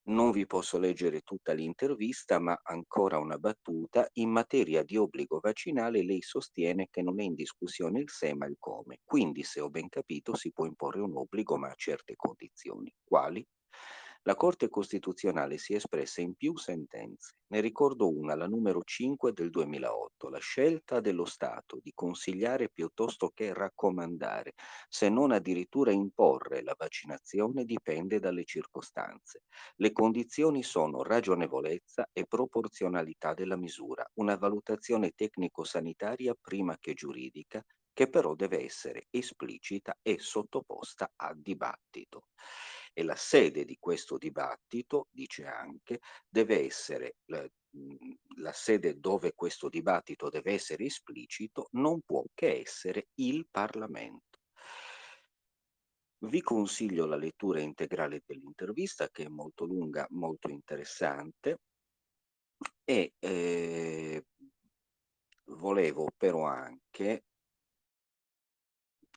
Non 0.08 0.32
vi 0.32 0.46
posso 0.46 0.78
leggere 0.78 1.20
tutta 1.20 1.52
l'intervista, 1.52 2.40
ma 2.40 2.58
ancora 2.64 3.18
una 3.20 3.38
battuta. 3.38 4.08
In 4.14 4.30
materia 4.30 4.82
di 4.82 4.96
obbligo 4.96 5.38
vaccinale 5.40 6.02
lei 6.04 6.22
sostiene 6.22 6.88
che 6.90 7.02
non 7.02 7.20
è 7.20 7.24
in 7.24 7.34
discussione 7.34 8.00
il 8.00 8.10
se 8.10 8.34
ma 8.34 8.46
il 8.46 8.56
come. 8.58 8.98
Quindi, 9.04 9.44
se 9.44 9.60
ho 9.60 9.70
ben 9.70 9.88
capito, 9.88 10.34
si 10.34 10.50
può 10.50 10.64
imporre 10.66 11.00
un 11.00 11.16
obbligo 11.16 11.56
ma 11.56 11.68
a 11.68 11.74
certe 11.76 12.14
condizioni. 12.16 12.92
Quali? 13.04 13.46
La 14.26 14.34
Corte 14.34 14.68
Costituzionale 14.68 15.56
si 15.56 15.74
è 15.74 15.76
espressa 15.76 16.20
in 16.20 16.34
più 16.34 16.56
sentenze. 16.56 17.36
Ne 17.52 17.60
ricordo 17.60 18.08
una, 18.08 18.34
la 18.34 18.48
numero 18.48 18.82
5 18.82 19.32
del 19.32 19.50
2008. 19.50 20.28
La 20.28 20.40
scelta 20.40 20.98
dello 20.98 21.24
Stato 21.24 21.78
di 21.80 21.92
consigliare 21.94 22.68
piuttosto 22.68 23.30
che 23.32 23.54
raccomandare, 23.54 24.54
se 24.88 25.08
non 25.08 25.30
addirittura 25.30 25.92
imporre 25.92 26.64
la 26.64 26.74
vaccinazione, 26.76 27.64
dipende 27.64 28.18
dalle 28.18 28.42
circostanze. 28.42 29.42
Le 29.76 29.92
condizioni 29.92 30.64
sono 30.64 31.04
ragionevolezza 31.04 32.08
e 32.12 32.26
proporzionalità 32.26 33.32
della 33.32 33.56
misura, 33.56 34.04
una 34.14 34.36
valutazione 34.36 35.12
tecnico-sanitaria 35.12 36.34
prima 36.40 36.76
che 36.80 36.94
giuridica, 36.94 37.64
che 37.92 38.10
però 38.10 38.34
deve 38.34 38.64
essere 38.64 39.06
esplicita 39.08 39.96
e 40.02 40.18
sottoposta 40.18 41.12
a 41.14 41.32
dibattito 41.32 42.24
e 42.98 43.02
la 43.02 43.14
sede 43.14 43.66
di 43.66 43.76
questo 43.78 44.16
dibattito, 44.16 45.08
dice 45.10 45.44
anche, 45.44 46.00
deve 46.26 46.64
essere 46.64 47.16
la, 47.26 47.46
la 48.38 48.52
sede 48.52 48.98
dove 48.98 49.34
questo 49.34 49.68
dibattito 49.68 50.30
deve 50.30 50.54
essere 50.54 50.86
esplicito, 50.86 51.68
non 51.72 52.00
può 52.00 52.24
che 52.32 52.58
essere 52.58 53.08
il 53.16 53.46
Parlamento. 53.50 54.38
Vi 56.20 56.40
consiglio 56.40 57.04
la 57.04 57.16
lettura 57.16 57.60
integrale 57.60 58.22
dell'intervista 58.24 59.10
che 59.10 59.24
è 59.24 59.28
molto 59.28 59.66
lunga, 59.66 60.06
molto 60.12 60.48
interessante 60.48 61.58
e 62.82 63.12
eh, 63.18 64.24
volevo 65.48 66.08
però 66.16 66.46
anche, 66.46 67.24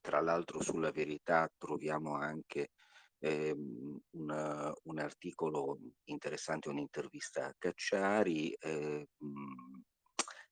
tra 0.02 0.20
l'altro 0.20 0.62
sulla 0.62 0.92
verità 0.92 1.50
troviamo 1.58 2.16
anche 2.16 2.72
eh, 3.20 3.52
un, 3.52 4.74
un, 4.84 5.00
articolo 5.00 5.80
interessante, 6.06 6.70
un'intervista 6.70 7.46
a 7.46 7.56
Cacciari, 7.58 8.52
eh, 8.54 9.08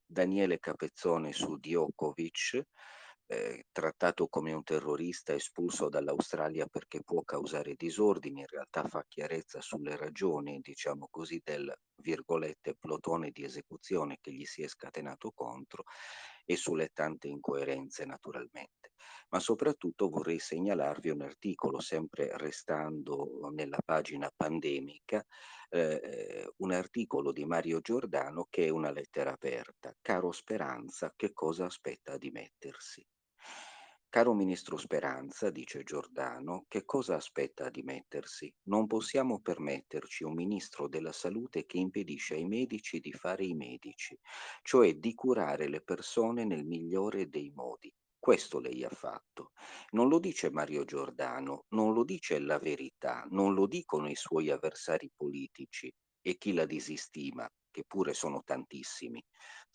Daniele 0.05 0.59
Capezzone 0.59 1.31
su 1.33 1.57
Djokovic, 1.57 2.61
eh, 3.29 3.65
trattato 3.73 4.27
come 4.27 4.53
un 4.53 4.63
terrorista 4.63 5.33
espulso 5.33 5.89
dall'Australia 5.89 6.65
perché 6.67 7.03
può 7.03 7.21
causare 7.23 7.75
disordini, 7.75 8.39
in 8.39 8.47
realtà 8.47 8.87
fa 8.87 9.03
chiarezza 9.07 9.59
sulle 9.59 9.97
ragioni, 9.97 10.59
diciamo 10.61 11.07
così, 11.11 11.41
del 11.43 11.73
virgolette 11.95 12.75
plotone 12.75 13.31
di 13.31 13.43
esecuzione 13.43 14.17
che 14.21 14.31
gli 14.31 14.45
si 14.45 14.63
è 14.63 14.67
scatenato 14.67 15.31
contro 15.33 15.83
e 16.49 16.55
sulle 16.55 16.89
tante 16.93 17.27
incoerenze 17.27 18.05
naturalmente. 18.05 18.93
Ma 19.29 19.39
soprattutto 19.39 20.07
vorrei 20.07 20.39
segnalarvi 20.39 21.09
un 21.09 21.21
articolo, 21.21 21.81
sempre 21.81 22.29
restando 22.37 23.49
nella 23.51 23.79
pagina 23.83 24.31
pandemica, 24.33 25.21
eh, 25.69 26.49
un 26.57 26.71
articolo 26.71 27.33
di 27.33 27.43
Mario 27.45 27.81
Giordano 27.81 28.47
che 28.49 28.67
è 28.67 28.69
una 28.69 28.91
lettera 28.91 29.33
aperta. 29.33 29.93
Caro 30.01 30.31
Speranza, 30.31 31.11
che 31.13 31.33
cosa 31.33 31.65
aspetta 31.65 32.17
di 32.17 32.31
mettersi? 32.31 33.05
Caro 34.17 34.33
ministro 34.33 34.77
Speranza, 34.77 35.51
dice 35.51 35.83
Giordano, 35.83 36.65
che 36.67 36.85
cosa 36.85 37.13
aspetta 37.13 37.65
a 37.65 37.69
dimettersi? 37.69 38.51
Non 38.63 38.87
possiamo 38.87 39.41
permetterci 39.41 40.23
un 40.23 40.33
ministro 40.33 40.87
della 40.87 41.11
salute 41.11 41.67
che 41.67 41.77
impedisce 41.77 42.33
ai 42.33 42.47
medici 42.47 42.99
di 42.99 43.13
fare 43.13 43.45
i 43.45 43.53
medici, 43.53 44.17
cioè 44.63 44.95
di 44.95 45.13
curare 45.13 45.67
le 45.67 45.81
persone 45.83 46.45
nel 46.45 46.65
migliore 46.65 47.29
dei 47.29 47.51
modi. 47.53 47.93
Questo 48.17 48.59
lei 48.59 48.83
ha 48.83 48.89
fatto. 48.89 49.51
Non 49.91 50.07
lo 50.07 50.17
dice 50.17 50.49
Mario 50.49 50.83
Giordano, 50.83 51.65
non 51.75 51.93
lo 51.93 52.03
dice 52.03 52.39
la 52.39 52.57
verità, 52.57 53.23
non 53.29 53.53
lo 53.53 53.67
dicono 53.67 54.09
i 54.09 54.15
suoi 54.15 54.49
avversari 54.49 55.11
politici 55.15 55.93
e 56.23 56.37
chi 56.37 56.53
la 56.53 56.65
disistima, 56.65 57.47
che 57.69 57.83
pure 57.85 58.15
sono 58.15 58.41
tantissimi. 58.43 59.23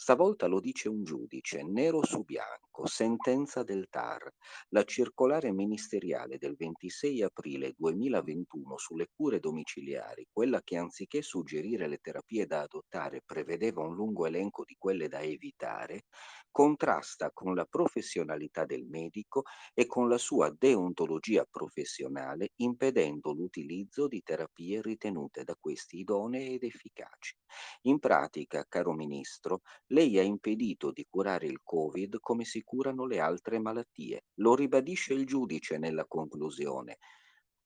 Stavolta 0.05 0.49
lo 0.49 0.59
dice 0.59 0.89
un 0.89 1.05
giudice, 1.05 1.63
nero 1.63 2.05
su 2.05 2.25
bianco, 2.25 2.87
sentenza 2.87 3.63
del 3.63 3.87
TAR. 3.89 4.29
La 4.71 4.83
circolare 4.83 5.53
ministeriale 5.53 6.39
del 6.39 6.57
26 6.57 7.23
aprile 7.23 7.73
2021 7.77 8.79
sulle 8.79 9.07
cure 9.15 9.39
domiciliari, 9.39 10.27
quella 10.33 10.61
che 10.65 10.77
anziché 10.77 11.23
suggerire 11.23 11.87
le 11.87 11.99
terapie 11.99 12.47
da 12.47 12.63
adottare 12.63 13.23
prevedeva 13.25 13.83
un 13.83 13.95
lungo 13.95 14.27
elenco 14.27 14.65
di 14.65 14.75
quelle 14.77 15.07
da 15.07 15.21
evitare, 15.21 16.07
contrasta 16.51 17.31
con 17.33 17.55
la 17.55 17.65
professionalità 17.65 18.65
del 18.65 18.85
medico 18.85 19.43
e 19.73 19.87
con 19.87 20.09
la 20.09 20.19
sua 20.19 20.51
deontologia 20.51 21.47
professionale, 21.49 22.51
impedendo 22.57 23.33
l'utilizzo 23.33 24.09
di 24.09 24.21
terapie 24.21 24.83
ritenute 24.83 25.45
da 25.45 25.55
questi 25.59 25.99
idonee 25.99 26.55
ed 26.55 26.65
efficaci. 26.65 27.37
In 27.83 27.99
pratica, 28.01 28.65
caro 28.69 28.93
Ministro, 28.93 29.61
lei 29.93 30.19
ha 30.19 30.23
impedito 30.23 30.91
di 30.91 31.07
curare 31.09 31.47
il 31.47 31.61
Covid 31.63 32.19
come 32.21 32.45
si 32.45 32.63
curano 32.63 33.07
le 33.07 33.21
altre 33.21 33.59
malattie. 33.59 34.25
Lo 34.37 34.55
ribadisce 34.55 35.13
il 35.15 35.27
giudice 35.27 35.79
nella 35.79 36.07
conclusione 36.07 36.99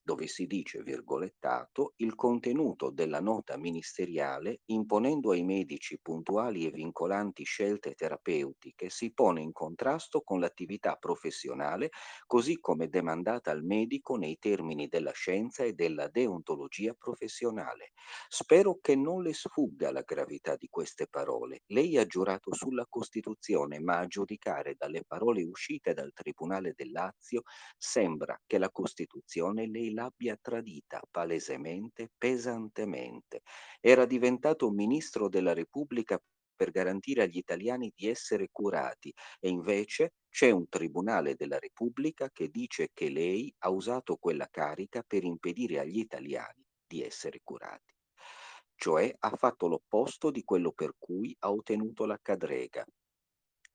dove 0.07 0.29
si 0.29 0.47
dice, 0.47 0.85
virgolettato, 0.85 1.95
il 1.97 2.15
contenuto 2.15 2.91
della 2.91 3.19
nota 3.21 3.57
ministeriale, 3.57 4.61
imponendo 4.67 5.33
ai 5.33 5.43
medici 5.43 5.99
puntuali 6.01 6.65
e 6.65 6.71
vincolanti 6.71 7.43
scelte 7.43 7.95
terapeutiche, 7.95 8.89
si 8.89 9.13
pone 9.13 9.41
in 9.41 9.51
contrasto 9.51 10.21
con 10.21 10.39
l'attività 10.39 10.95
professionale 10.95 11.91
così 12.25 12.61
come 12.61 12.89
demandata 12.89 13.51
al 13.51 13.65
medico 13.65 14.15
nei 14.15 14.39
termini 14.39 14.87
della 14.87 15.11
scienza 15.11 15.65
e 15.65 15.73
della 15.73 16.07
deontologia 16.07 16.95
professionale. 16.95 17.91
Spero 18.29 18.79
che 18.81 18.95
non 18.95 19.25
le 19.25 19.33
sfugga 19.35 19.91
la 19.91 20.03
gravità 20.03 20.55
di 20.55 20.69
queste 20.71 21.09
parole. 21.09 21.63
Lei 21.67 21.99
ha 21.99 22.07
giurato 22.07 22.55
sulla 22.55 22.87
Costituzione, 22.89 23.81
ma 23.81 23.99
a 23.99 24.07
giudicare 24.07 24.77
dalle 24.77 25.03
parole 25.05 25.43
uscite 25.43 25.95
dal 25.95 26.13
Tribunale 26.13 26.75
del 26.77 26.93
Lazio, 26.93 27.43
sembra 27.77 28.41
che 28.47 28.59
la 28.59 28.71
Costituzione 28.71 29.67
lei 29.67 29.95
l'abbia 29.97 30.39
tradita 30.41 31.03
palesemente, 31.11 32.11
pesantemente. 32.17 33.41
Era 33.81 34.05
diventato 34.05 34.71
ministro 34.71 35.29
della 35.29 35.55
Repubblica 35.55 36.21
per 36.55 36.71
garantire 36.71 37.23
agli 37.23 37.39
italiani 37.39 37.91
di 37.95 38.09
essere 38.09 38.49
curati 38.53 39.13
e 39.41 39.49
invece 39.49 40.13
c'è 40.29 40.51
un 40.51 40.69
tribunale 40.69 41.35
della 41.35 41.59
Repubblica 41.59 42.31
che 42.31 42.49
dice 42.49 42.91
che 42.93 43.09
lei 43.09 43.53
ha 43.61 43.71
usato 43.71 44.17
quella 44.17 44.49
carica 44.51 45.03
per 45.07 45.25
impedire 45.25 45.79
agli 45.79 45.99
italiani 45.99 46.63
di 46.87 47.03
essere 47.03 47.41
curati. 47.43 47.95
Cioè 48.75 49.15
ha 49.19 49.31
fatto 49.37 49.67
l'opposto 49.67 50.31
di 50.31 50.45
quello 50.45 50.73
per 50.73 50.93
cui 50.99 51.35
ha 51.41 51.51
ottenuto 51.51 52.05
la 52.05 52.19
cadrega, 52.21 52.85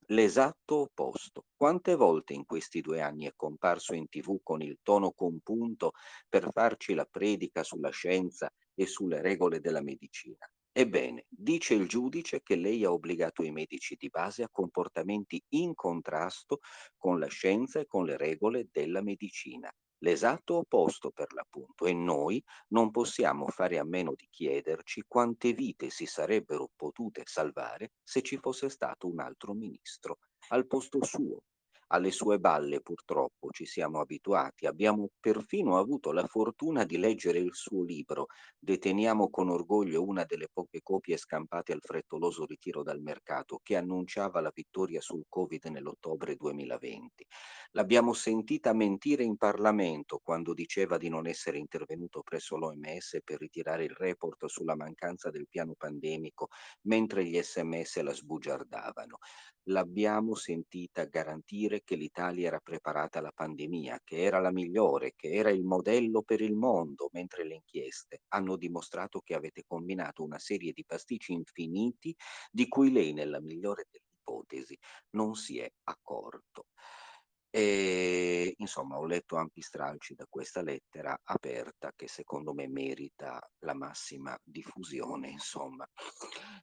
l'esatto 0.08 0.82
opposto. 0.82 1.46
Quante 1.56 1.96
volte 1.96 2.34
in 2.34 2.46
questi 2.46 2.82
due 2.82 3.02
anni 3.02 3.26
è 3.26 3.34
comparso 3.36 3.94
in 3.94 4.08
tv 4.10 4.38
con 4.44 4.62
il 4.62 4.80
tono 4.84 5.12
compunto 5.12 5.92
per 6.30 6.50
farci 6.52 6.94
la 6.94 7.06
predica 7.06 7.64
sulla 7.64 7.90
scienza 7.90 8.52
e 8.76 8.86
sulle 8.86 9.22
regole 9.22 9.60
della 9.60 9.82
medicina? 9.82 10.48
Ebbene, 10.74 11.26
dice 11.30 11.74
il 11.74 11.88
giudice 11.88 12.42
che 12.44 12.56
lei 12.56 12.84
ha 12.86 12.92
obbligato 12.92 13.44
i 13.44 13.52
medici 13.52 13.96
di 13.98 14.10
base 14.10 14.44
a 14.44 14.50
comportamenti 14.50 15.42
in 15.50 15.74
contrasto 15.76 16.60
con 16.98 17.20
la 17.20 17.28
scienza 17.28 17.80
e 17.80 17.88
con 17.88 18.06
le 18.06 18.18
regole 18.18 18.68
della 18.72 19.02
medicina 19.02 19.70
l'esatto 20.02 20.58
opposto 20.58 21.12
per 21.12 21.34
l'appunto 21.34 21.86
e 21.86 21.94
noi 21.94 22.44
non 22.70 22.92
possiamo 22.92 23.48
fare 23.48 23.78
a 23.78 23.84
meno 23.84 24.14
di 24.16 24.28
chiederci 24.30 25.04
quante 25.08 25.54
vite 25.54 25.90
si 25.90 26.06
sarebbero 26.06 26.70
potute 26.76 27.24
salvare 27.26 27.92
se 28.04 28.22
ci 28.22 28.38
fosse 28.38 28.70
stato 28.70 29.08
un 29.08 29.20
altro 29.20 29.54
ministro 29.54 30.20
al 30.50 30.68
posto 30.68 31.04
suo. 31.04 31.44
Alle 31.94 32.12
sue 32.12 32.40
balle 32.40 32.80
purtroppo 32.80 33.50
ci 33.52 33.66
siamo 33.66 34.00
abituati, 34.00 34.66
abbiamo 34.66 35.10
perfino 35.20 35.78
avuto 35.78 36.14
la 36.14 36.26
fortuna 36.26 36.86
di 36.86 36.98
leggere 36.98 37.40
il 37.40 37.54
suo 37.54 37.84
libro. 37.84 38.28
Deteniamo 38.58 39.30
con 39.30 39.50
orgoglio 39.50 40.02
una 40.02 40.24
delle 40.24 40.48
poche 40.52 40.80
copie 40.82 41.18
scampate 41.18 41.74
al 41.74 41.82
frettoloso 41.82 42.46
ritiro 42.46 42.82
dal 42.82 43.02
mercato 43.02 43.60
che 43.62 43.76
annunciava 43.76 44.40
la 44.40 44.54
vittoria 44.54 45.02
sul 45.02 45.26
Covid 45.28 45.66
nell'ottobre 45.66 46.36
2020. 46.38 47.26
L'abbiamo 47.72 48.14
sentita 48.14 48.72
mentire 48.72 49.24
in 49.24 49.36
Parlamento 49.36 50.22
quando 50.24 50.54
diceva 50.54 50.96
di 50.98 51.10
non 51.10 51.28
essere 51.28 51.58
intervenuto 51.58 52.22
presso 52.22 52.56
l'OMS 52.56 53.18
per 53.22 53.38
ritirare 53.38 53.84
il 53.84 53.96
report 53.98 54.46
sulla 54.46 54.78
mancanza 54.78 55.30
del 55.30 55.48
piano 55.50 55.74
pandemico, 55.78 56.48
mentre 56.84 57.26
gli 57.26 57.38
sms 57.38 58.02
la 58.02 58.14
sbugiardavano. 58.14 59.18
L'abbiamo 59.66 60.36
sentita 60.36 61.06
garantire 61.06 61.82
che 61.84 61.96
l'Italia 61.96 62.48
era 62.48 62.60
preparata 62.60 63.20
alla 63.20 63.32
pandemia, 63.32 64.00
che 64.04 64.18
era 64.22 64.40
la 64.40 64.52
migliore, 64.52 65.14
che 65.16 65.30
era 65.32 65.50
il 65.52 65.64
modello 65.64 66.22
per 66.24 66.42
il 66.42 66.54
mondo, 66.56 67.10
mentre 67.14 67.44
le 67.46 67.56
inchieste 67.56 68.22
hanno 68.30 68.56
dimostrato 68.56 69.20
che 69.22 69.34
avete 69.36 69.64
combinato 69.66 70.24
una 70.24 70.40
serie 70.40 70.72
di 70.74 70.84
pasticci 70.86 71.34
infiniti 71.34 72.16
di 72.52 72.68
cui 72.68 72.92
lei, 72.92 73.14
nella 73.14 73.40
migliore 73.40 73.86
delle 73.90 74.06
ipotesi, 74.20 74.78
non 75.12 75.36
si 75.36 75.60
è 75.60 75.72
accorto. 75.84 76.68
E 77.54 78.54
insomma, 78.58 78.98
ho 78.98 79.06
letto 79.06 79.36
ampi 79.36 79.62
stralci 79.62 80.16
da 80.16 80.26
questa 80.30 80.62
lettera 80.62 81.20
aperta 81.22 81.92
che 81.94 82.08
secondo 82.08 82.54
me 82.54 82.70
merita 82.70 83.46
la 83.60 83.74
massima 83.74 84.38
diffusione, 84.42 85.30
insomma. 85.30 85.86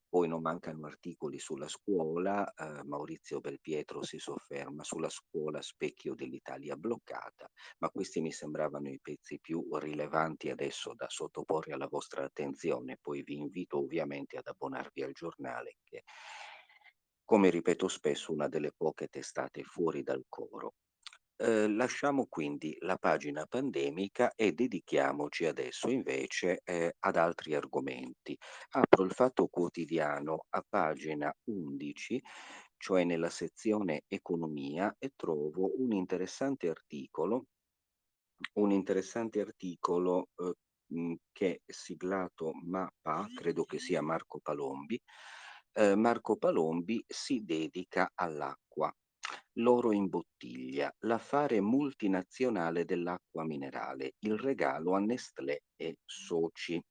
Poi 0.08 0.26
non 0.28 0.40
mancano 0.40 0.86
articoli 0.86 1.38
sulla 1.38 1.68
scuola, 1.68 2.50
eh, 2.54 2.82
Maurizio 2.84 3.40
Belpietro 3.40 4.02
si 4.02 4.18
sofferma 4.18 4.82
sulla 4.82 5.10
scuola 5.10 5.60
specchio 5.60 6.14
dell'Italia 6.14 6.74
bloccata, 6.76 7.50
ma 7.80 7.90
questi 7.90 8.22
mi 8.22 8.32
sembravano 8.32 8.88
i 8.88 8.98
pezzi 9.02 9.38
più 9.40 9.68
rilevanti 9.76 10.48
adesso 10.48 10.94
da 10.94 11.06
sottoporre 11.10 11.74
alla 11.74 11.88
vostra 11.88 12.24
attenzione, 12.24 12.96
poi 12.98 13.22
vi 13.22 13.36
invito 13.36 13.78
ovviamente 13.78 14.38
ad 14.38 14.46
abbonarvi 14.46 15.02
al 15.02 15.12
giornale 15.12 15.76
che 15.84 16.04
come 17.28 17.50
ripeto 17.50 17.88
spesso, 17.88 18.32
una 18.32 18.48
delle 18.48 18.72
poche 18.74 19.08
testate 19.08 19.62
fuori 19.62 20.02
dal 20.02 20.24
coro. 20.30 20.76
Eh, 21.36 21.68
lasciamo 21.68 22.24
quindi 22.26 22.74
la 22.80 22.96
pagina 22.96 23.44
pandemica 23.44 24.32
e 24.34 24.52
dedichiamoci 24.52 25.44
adesso 25.44 25.90
invece 25.90 26.62
eh, 26.64 26.94
ad 26.98 27.16
altri 27.16 27.54
argomenti. 27.54 28.34
Apro 28.70 29.04
il 29.04 29.12
Fatto 29.12 29.46
Quotidiano 29.48 30.46
a 30.48 30.64
pagina 30.66 31.30
11, 31.50 32.22
cioè 32.78 33.04
nella 33.04 33.28
sezione 33.28 34.04
Economia, 34.08 34.96
e 34.98 35.12
trovo 35.14 35.78
un 35.82 35.92
interessante 35.92 36.70
articolo, 36.70 37.44
un 38.54 38.70
interessante 38.70 39.42
articolo 39.42 40.30
eh, 40.34 41.18
che 41.30 41.60
è 41.62 41.72
siglato 41.72 42.52
MAPA, 42.64 43.26
credo 43.34 43.64
che 43.64 43.78
sia 43.78 44.00
Marco 44.00 44.40
Palombi, 44.40 44.98
eh, 45.78 45.94
Marco 45.94 46.36
Palombi 46.36 47.04
si 47.06 47.44
dedica 47.44 48.10
all'acqua. 48.14 48.92
L'oro 49.58 49.92
in 49.92 50.08
bottiglia, 50.08 50.92
l'affare 51.00 51.60
multinazionale 51.60 52.84
dell'acqua 52.84 53.44
minerale, 53.44 54.14
il 54.20 54.36
regalo 54.38 54.94
a 54.94 54.98
Nestlé 54.98 55.62
e 55.76 55.98
soci. 56.04 56.82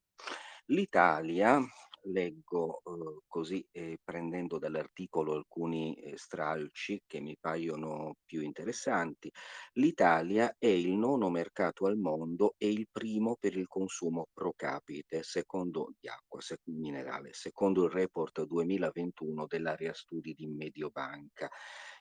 L'Italia, 0.67 1.59
leggo 2.03 2.81
eh, 2.85 3.21
così 3.27 3.65
eh, 3.71 3.97
prendendo 4.03 4.57
dall'articolo 4.57 5.33
alcuni 5.33 5.95
eh, 5.95 6.17
stralci 6.17 7.03
che 7.05 7.19
mi 7.19 7.37
paiono 7.39 8.15
più 8.25 8.41
interessanti, 8.41 9.31
l'Italia 9.73 10.55
è 10.57 10.67
il 10.67 10.93
nono 10.93 11.29
mercato 11.29 11.85
al 11.85 11.97
mondo 11.97 12.55
e 12.57 12.69
il 12.69 12.87
primo 12.91 13.35
per 13.39 13.55
il 13.57 13.67
consumo 13.67 14.27
pro 14.33 14.53
capite 14.55 15.23
secondo, 15.23 15.93
di 15.99 16.07
acqua 16.07 16.41
se, 16.41 16.59
minerale, 16.65 17.33
secondo 17.33 17.85
il 17.85 17.91
report 17.91 18.43
2021 18.45 19.45
dell'area 19.47 19.93
studi 19.93 20.33
di 20.33 20.47
Mediobanca. 20.47 21.49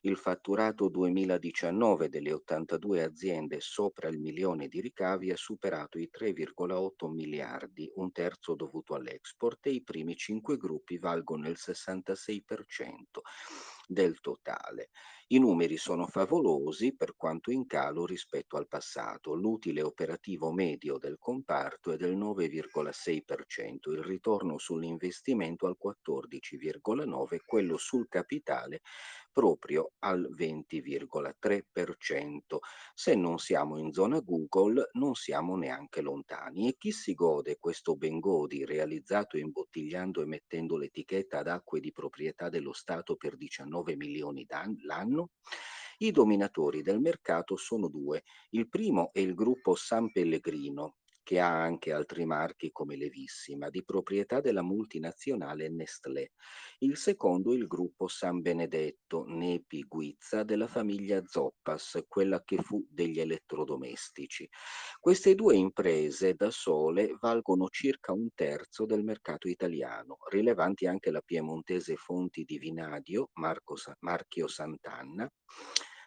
Il 0.03 0.17
fatturato 0.17 0.89
2019 0.89 2.09
delle 2.09 2.33
82 2.33 3.03
aziende 3.03 3.61
sopra 3.61 4.09
il 4.09 4.19
milione 4.19 4.69
di 4.69 4.81
ricavi 4.81 5.31
ha 5.31 5.37
superato 5.37 5.99
i 5.99 6.11
3,8 6.13 7.11
miliardi, 7.11 7.91
un 7.95 8.13
terzo 8.13 8.55
dovuto 8.55 8.95
all'export 8.95 9.67
e 9.67 9.71
i 9.71 9.83
primi 9.83 10.15
cinque 10.15 10.59
gruppi 10.59 10.99
valgono 10.99 11.49
il 11.49 11.57
66% 11.59 13.21
del 13.87 14.21
totale. 14.21 14.91
I 15.29 15.39
numeri 15.39 15.77
sono 15.77 16.07
favolosi 16.07 16.95
per 16.95 17.17
quanto 17.17 17.51
in 17.51 17.67
calo 17.67 18.07
rispetto 18.07 18.57
al 18.57 18.69
passato. 18.69 19.35
L'utile 19.35 19.83
operativo 19.83 20.53
medio 20.53 20.99
del 20.99 21.19
comparto 21.19 21.91
è 21.91 21.97
del 21.97 22.17
9,6%, 22.17 23.91
il 23.93 24.05
ritorno 24.05 24.59
sull'investimento 24.59 25.67
al 25.67 25.77
14,9%, 25.83 27.39
quello 27.45 27.77
sul 27.77 28.09
capitale 28.09 28.83
proprio 29.37 29.93
al 29.99 30.31
20,3%. 30.35 32.57
Se 32.95 33.15
non 33.15 33.39
siamo 33.39 33.77
in 33.77 33.93
zona 33.93 34.21
Google, 34.21 34.89
non 34.95 35.15
siamo 35.15 35.57
neanche 35.57 36.01
lontani. 36.01 36.69
E 36.69 36.77
chi 36.79 36.91
si 36.91 37.13
gode 37.13 37.59
questo 37.59 37.97
Bengodi 37.97 38.65
realizzato 38.65 39.37
imbottigliando 39.37 40.23
e 40.23 40.25
mettendo 40.25 40.79
l'etichetta 40.79 41.41
ad 41.41 41.49
acque 41.49 41.81
di 41.81 41.93
proprietà 41.93 42.49
dello 42.49 42.73
Stato 42.73 43.17
per 43.17 43.37
19 43.37 43.95
milioni 43.95 44.47
l'anno? 44.85 45.33
I 45.99 46.13
dominatori 46.13 46.81
del 46.81 47.01
mercato 47.01 47.57
sono 47.57 47.89
due. 47.89 48.23
Il 48.53 48.71
primo 48.71 49.11
è 49.13 49.19
il 49.19 49.35
gruppo 49.35 49.75
San 49.75 50.13
Pellegrino, 50.13 50.97
che 51.27 51.41
ha 51.41 51.61
anche 51.61 51.93
altri 51.93 52.25
marchi 52.25 52.71
come 52.71 52.95
Levissima, 52.95 53.69
di 53.69 53.83
proprietà 53.83 54.41
della 54.41 54.63
multinazionale 54.63 55.69
Nestlé. 55.69 56.31
Il 56.79 56.97
secondo 56.97 57.53
il 57.53 57.67
gruppo 57.67 58.07
San 58.07 58.43
Benedetto, 58.43 59.25
Nepi 59.27 59.83
Guizza, 59.89 60.45
della 60.45 60.69
famiglia 60.69 61.21
Zoppas, 61.27 62.05
quella 62.07 62.45
che 62.45 62.63
fu 62.63 62.87
degli 62.89 63.19
elettrodomestici. 63.19 64.49
Queste 65.01 65.35
due 65.35 65.57
imprese 65.57 66.35
da 66.35 66.53
sole 66.53 67.17
valgono 67.19 67.67
circa 67.71 68.13
un 68.13 68.29
terzo 68.33 68.87
del 68.87 69.03
mercato 69.03 69.49
italiano, 69.49 70.19
rilevanti 70.31 70.87
anche 70.87 71.11
la 71.11 71.23
piemontese 71.23 71.97
Fonti 71.97 72.45
di 72.45 72.57
Vinadio, 72.57 73.31
Marco, 73.33 73.75
Marchio 73.99 74.47
Sant'Anna, 74.47 75.29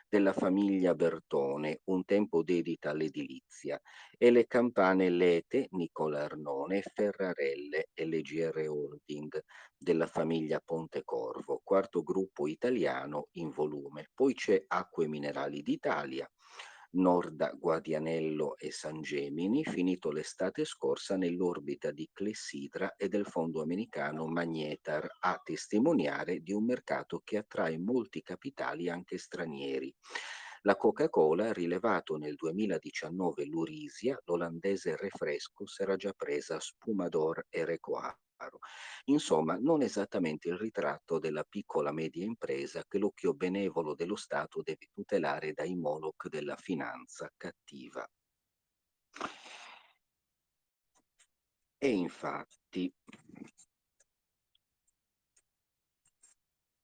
della 0.10 0.34
famiglia 0.34 0.96
Bertone, 0.96 1.82
un 1.86 2.04
tempo 2.04 2.42
dedita 2.42 2.90
all'edilizia, 2.90 3.80
e 4.18 4.32
le 4.32 4.48
campane 4.48 5.10
Lete, 5.10 5.68
Nicola 5.72 6.24
Arnone, 6.24 6.82
Ferrarelle 6.82 7.90
e 7.94 8.06
LGR 8.08 8.68
Holding 8.68 9.40
della 9.78 10.08
famiglia 10.08 10.60
Pontecorvo, 10.60 11.62
quarto 11.64 12.02
gruppo 12.02 12.48
italiano 12.48 13.28
in 13.34 13.52
volume. 13.52 14.10
Poi 14.14 14.34
c'è 14.34 14.64
Acque 14.68 15.08
Minerali 15.08 15.62
d'Italia, 15.62 16.30
Norda, 16.92 17.52
Guadianello 17.52 18.58
e 18.58 18.72
San 18.72 19.02
Gemini, 19.02 19.64
finito 19.64 20.10
l'estate 20.12 20.66
scorsa 20.66 21.18
nell'orbita 21.18 21.92
di 21.92 22.10
Clessidra 22.12 22.96
e 22.96 23.08
del 23.08 23.28
fondo 23.28 23.62
americano 23.62 24.26
Magnetar, 24.26 25.08
a 25.20 25.40
testimoniare 25.44 26.40
di 26.40 26.52
un 26.52 26.66
mercato 26.66 27.22
che 27.24 27.38
attrae 27.38 27.78
molti 27.78 28.24
capitali 28.24 28.90
anche 28.90 29.20
stranieri. 29.20 29.94
La 30.64 30.76
Coca-Cola 30.76 31.50
ha 31.50 31.54
rilevato 31.54 32.18
nel 32.18 32.36
2019 32.36 33.46
l'Urisia, 33.46 34.20
l'olandese 34.26 34.96
refresco, 34.96 35.66
s'era 35.66 35.96
già 35.96 36.14
presa 36.14 36.60
Spumador 36.60 37.46
e 37.50 37.66
Recoa 37.66 38.14
Insomma, 39.06 39.58
non 39.60 39.82
esattamente 39.82 40.48
il 40.50 40.58
ritratto 40.58 41.20
della 41.20 41.44
piccola 41.44 41.92
media 41.92 42.24
impresa 42.24 42.84
che 42.88 42.98
l'occhio 42.98 43.34
benevolo 43.34 43.96
dello 43.96 44.16
Stato 44.16 44.62
deve 44.62 44.88
tutelare 44.94 45.54
dai 45.54 45.76
moloch 45.76 46.28
della 46.30 46.56
finanza 46.56 47.30
cattiva. 47.36 48.08
E 51.78 51.90
infatti, 51.90 52.94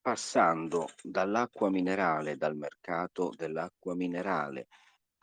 passando 0.06 0.90
dall'acqua 1.02 1.72
minerale, 1.72 2.38
dal 2.38 2.56
mercato 2.56 3.32
dell'acqua 3.36 3.96
minerale 3.96 4.68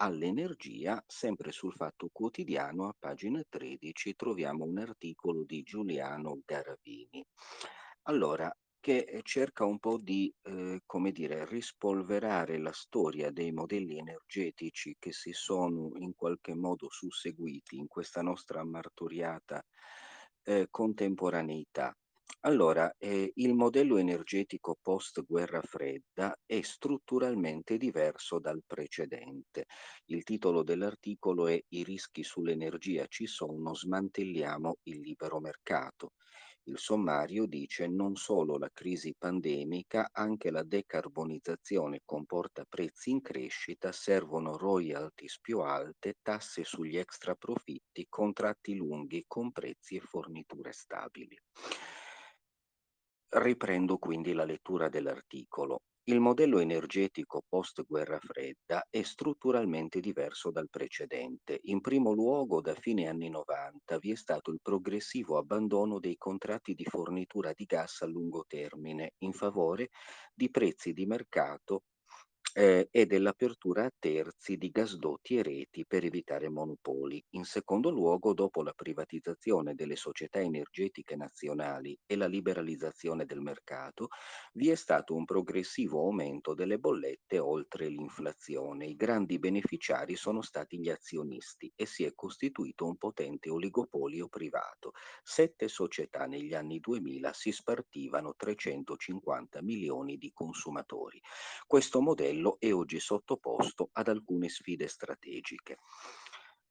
all'energia, 0.00 1.00
sempre 1.06 1.52
sul 1.52 1.72
Fatto 1.72 2.08
Quotidiano, 2.10 2.88
a 2.88 2.96
pagina 2.98 3.40
13, 3.48 4.16
troviamo 4.16 4.64
un 4.64 4.78
articolo 4.78 5.44
di 5.44 5.62
Giuliano 5.62 6.40
Garavini. 6.44 7.24
Allora, 8.08 8.52
che 8.80 9.20
cerca 9.22 9.64
un 9.64 9.78
po' 9.78 9.98
di, 9.98 10.34
eh, 10.42 10.80
come 10.84 11.12
dire, 11.12 11.46
rispolverare 11.46 12.58
la 12.58 12.72
storia 12.72 13.30
dei 13.30 13.52
modelli 13.52 13.98
energetici 13.98 14.96
che 14.98 15.12
si 15.12 15.32
sono 15.32 15.92
in 15.98 16.12
qualche 16.16 16.56
modo 16.56 16.88
susseguiti 16.90 17.76
in 17.76 17.86
questa 17.86 18.20
nostra 18.20 18.64
martoriata 18.64 19.64
eh, 20.42 20.66
contemporaneità. 20.68 21.96
Allora, 22.40 22.92
eh, 22.98 23.30
il 23.36 23.54
modello 23.54 23.96
energetico 23.96 24.76
post-guerra 24.80 25.60
fredda 25.62 26.36
è 26.44 26.60
strutturalmente 26.60 27.76
diverso 27.76 28.38
dal 28.38 28.62
precedente. 28.66 29.66
Il 30.06 30.22
titolo 30.24 30.62
dell'articolo 30.62 31.46
è 31.46 31.60
I 31.68 31.82
rischi 31.84 32.22
sull'energia 32.24 33.06
ci 33.06 33.26
sono, 33.26 33.74
smantelliamo 33.74 34.78
il 34.84 35.00
libero 35.00 35.40
mercato. 35.40 36.12
Il 36.64 36.78
sommario 36.78 37.46
dice 37.46 37.88
non 37.88 38.14
solo 38.14 38.56
la 38.56 38.70
crisi 38.72 39.14
pandemica, 39.18 40.08
anche 40.12 40.50
la 40.50 40.62
decarbonizzazione 40.62 42.02
comporta 42.04 42.64
prezzi 42.68 43.10
in 43.10 43.20
crescita, 43.20 43.90
servono 43.90 44.56
royalties 44.56 45.40
più 45.40 45.58
alte, 45.60 46.14
tasse 46.22 46.62
sugli 46.64 46.96
extra 46.96 47.34
profitti, 47.34 48.06
contratti 48.08 48.74
lunghi 48.76 49.24
con 49.26 49.50
prezzi 49.50 49.96
e 49.96 50.00
forniture 50.00 50.70
stabili. 50.72 51.36
Riprendo 53.34 53.98
quindi 53.98 54.32
la 54.32 54.44
lettura 54.44 54.88
dell'articolo. 54.88 55.80
Il 56.04 56.18
modello 56.18 56.58
energetico 56.60 57.42
post-guerra 57.46 58.18
fredda 58.18 58.86
è 58.88 59.02
strutturalmente 59.02 60.00
diverso 60.00 60.50
dal 60.50 60.68
precedente. 60.70 61.58
In 61.64 61.80
primo 61.80 62.12
luogo, 62.12 62.60
da 62.60 62.74
fine 62.74 63.08
anni 63.08 63.28
90 63.28 63.98
vi 63.98 64.12
è 64.12 64.16
stato 64.16 64.50
il 64.50 64.60
progressivo 64.62 65.36
abbandono 65.36 65.98
dei 66.00 66.16
contratti 66.16 66.74
di 66.74 66.84
fornitura 66.84 67.52
di 67.54 67.64
gas 67.64 68.00
a 68.02 68.06
lungo 68.06 68.44
termine 68.46 69.12
in 69.18 69.32
favore 69.32 69.88
di 70.34 70.50
prezzi 70.50 70.92
di 70.92 71.04
mercato 71.06 71.82
eh, 72.54 72.88
e 72.90 73.06
dell'apertura 73.06 73.84
a 73.84 73.92
terzi 73.98 74.56
di 74.56 74.70
gasdotti 74.70 75.38
e 75.38 75.42
reti 75.42 75.86
per 75.86 76.04
evitare 76.04 76.48
monopoli. 76.48 77.22
In 77.30 77.44
secondo 77.44 77.90
luogo, 77.90 78.34
dopo 78.34 78.62
la 78.62 78.72
privatizzazione 78.72 79.74
delle 79.74 79.96
società 79.96 80.40
energetiche 80.40 81.16
nazionali 81.16 81.98
e 82.04 82.16
la 82.16 82.26
liberalizzazione 82.26 83.24
del 83.24 83.40
mercato, 83.40 84.08
vi 84.54 84.68
è 84.68 84.74
stato 84.74 85.14
un 85.14 85.24
progressivo 85.24 86.00
aumento 86.00 86.54
delle 86.54 86.78
bollette 86.78 87.38
oltre 87.38 87.88
l'inflazione. 87.88 88.86
I 88.86 88.96
grandi 88.96 89.38
beneficiari 89.38 90.16
sono 90.16 90.42
stati 90.42 90.78
gli 90.78 90.90
azionisti 90.90 91.72
e 91.74 91.86
si 91.86 92.04
è 92.04 92.12
costituito 92.14 92.86
un 92.86 92.96
potente 92.96 93.48
oligopolio 93.48 94.28
privato. 94.28 94.92
Sette 95.22 95.68
società 95.68 96.26
negli 96.26 96.54
anni 96.54 96.80
2000 96.80 97.32
si 97.32 97.50
spartivano 97.50 98.34
350 98.36 99.62
milioni 99.62 100.18
di 100.18 100.30
consumatori. 100.32 101.20
Questo 101.66 102.00
modello 102.00 102.41
è 102.58 102.72
oggi 102.72 103.00
sottoposto 103.00 103.90
ad 103.92 104.08
alcune 104.08 104.48
sfide 104.48 104.88
strategiche 104.88 105.78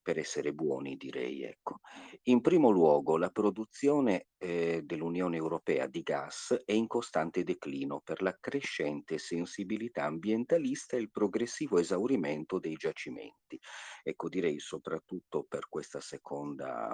per 0.01 0.17
essere 0.17 0.53
buoni 0.53 0.95
direi. 0.97 1.43
Ecco. 1.43 1.79
In 2.23 2.41
primo 2.41 2.69
luogo 2.69 3.17
la 3.17 3.29
produzione 3.29 4.27
eh, 4.37 4.81
dell'Unione 4.83 5.37
Europea 5.37 5.87
di 5.87 6.01
gas 6.01 6.61
è 6.65 6.71
in 6.71 6.87
costante 6.87 7.43
declino 7.43 8.01
per 8.03 8.21
la 8.21 8.35
crescente 8.39 9.17
sensibilità 9.17 10.05
ambientalista 10.05 10.97
e 10.97 11.01
il 11.01 11.11
progressivo 11.11 11.77
esaurimento 11.77 12.59
dei 12.59 12.75
giacimenti. 12.75 13.59
Ecco, 14.03 14.29
direi 14.29 14.59
soprattutto 14.59 15.45
per 15.47 15.67
questa 15.69 16.01
seconda 16.01 16.91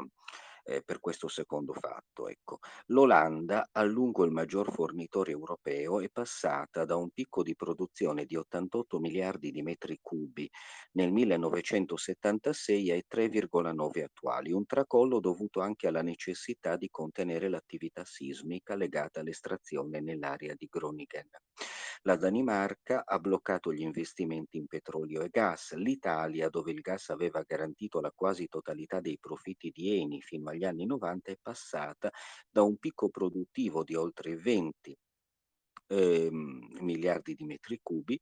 eh, 0.68 0.84
per 0.84 1.00
questo 1.00 1.28
secondo 1.30 1.74
fatto. 1.74 2.28
Ecco. 2.28 2.60
L'Olanda, 2.88 3.70
a 3.72 3.84
lungo 3.84 4.26
il 4.26 4.32
maggior 4.32 4.72
fornitore 4.72 5.32
europeo, 5.32 6.02
è 6.02 6.10
passata 6.10 6.84
da 6.84 6.98
un 6.98 7.10
picco 7.10 7.42
di 7.42 7.56
produzione 7.56 8.26
di 8.26 8.36
88 8.36 9.00
miliardi 9.00 9.52
di 9.52 9.62
metri 9.62 9.98
cubi 10.02 10.50
nel 10.94 11.12
1976 11.12 12.92
ai 12.92 13.06
3,9 13.10 14.04
attuali, 14.04 14.52
un 14.52 14.66
tracollo 14.66 15.20
dovuto 15.20 15.62
anche 15.62 15.88
alla 15.88 16.02
necessità 16.02 16.76
di 16.76 16.90
contenere 16.90 17.48
l'attività 17.48 18.04
sismica 18.04 18.76
legata 18.76 19.22
all'estrazione 19.22 20.02
nell'area 20.02 20.54
di 20.56 20.68
Groningen. 20.70 21.30
La 22.04 22.16
Danimarca 22.16 23.04
ha 23.06 23.20
bloccato 23.20 23.74
gli 23.74 23.82
investimenti 23.82 24.58
in 24.58 24.68
petrolio 24.68 25.24
e 25.24 25.30
gas. 25.30 25.74
L'Italia, 25.74 26.50
dove 26.50 26.72
il 26.72 26.82
gas 26.82 27.10
aveva 27.10 27.44
garantito 27.46 28.00
la 28.00 28.12
quasi 28.14 28.48
totalità 28.48 29.00
dei 29.00 29.18
profitti 29.20 29.72
di 29.72 30.00
Eni 30.00 30.22
fino 30.22 30.50
agli 30.50 30.57
anni 30.66 30.86
90, 30.86 31.32
è 31.32 31.38
passata 31.42 32.12
da 32.50 32.64
un 32.64 32.78
picco 32.78 33.10
produttivo 33.10 33.84
di 33.84 33.96
oltre 33.96 34.36
20 34.36 34.98
ehm, 35.88 36.78
miliardi 36.82 37.34
di 37.36 37.46
metri 37.46 37.80
cubi 37.82 38.20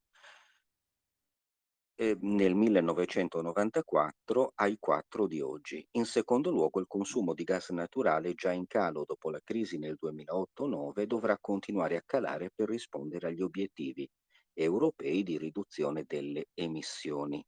eh, 1.98 2.18
nel 2.22 2.56
1994 2.56 4.52
ai 4.56 4.78
4 4.80 5.28
di 5.28 5.42
oggi. 5.42 5.86
In 5.92 6.06
secondo 6.06 6.50
luogo, 6.52 6.80
il 6.80 6.88
consumo 6.88 7.34
di 7.34 7.44
gas 7.44 7.70
naturale, 7.70 8.34
già 8.34 8.52
in 8.52 8.68
calo 8.68 9.06
dopo 9.06 9.30
la 9.30 9.40
crisi 9.44 9.78
nel 9.78 9.98
2008-9, 10.02 11.04
dovrà 11.04 11.38
continuare 11.40 11.96
a 11.96 12.04
calare 12.06 12.52
per 12.54 12.70
rispondere 12.70 13.28
agli 13.28 13.42
obiettivi 13.42 14.10
europei 14.54 15.24
di 15.24 15.38
riduzione 15.38 16.04
delle 16.06 16.48
emissioni. 16.54 17.44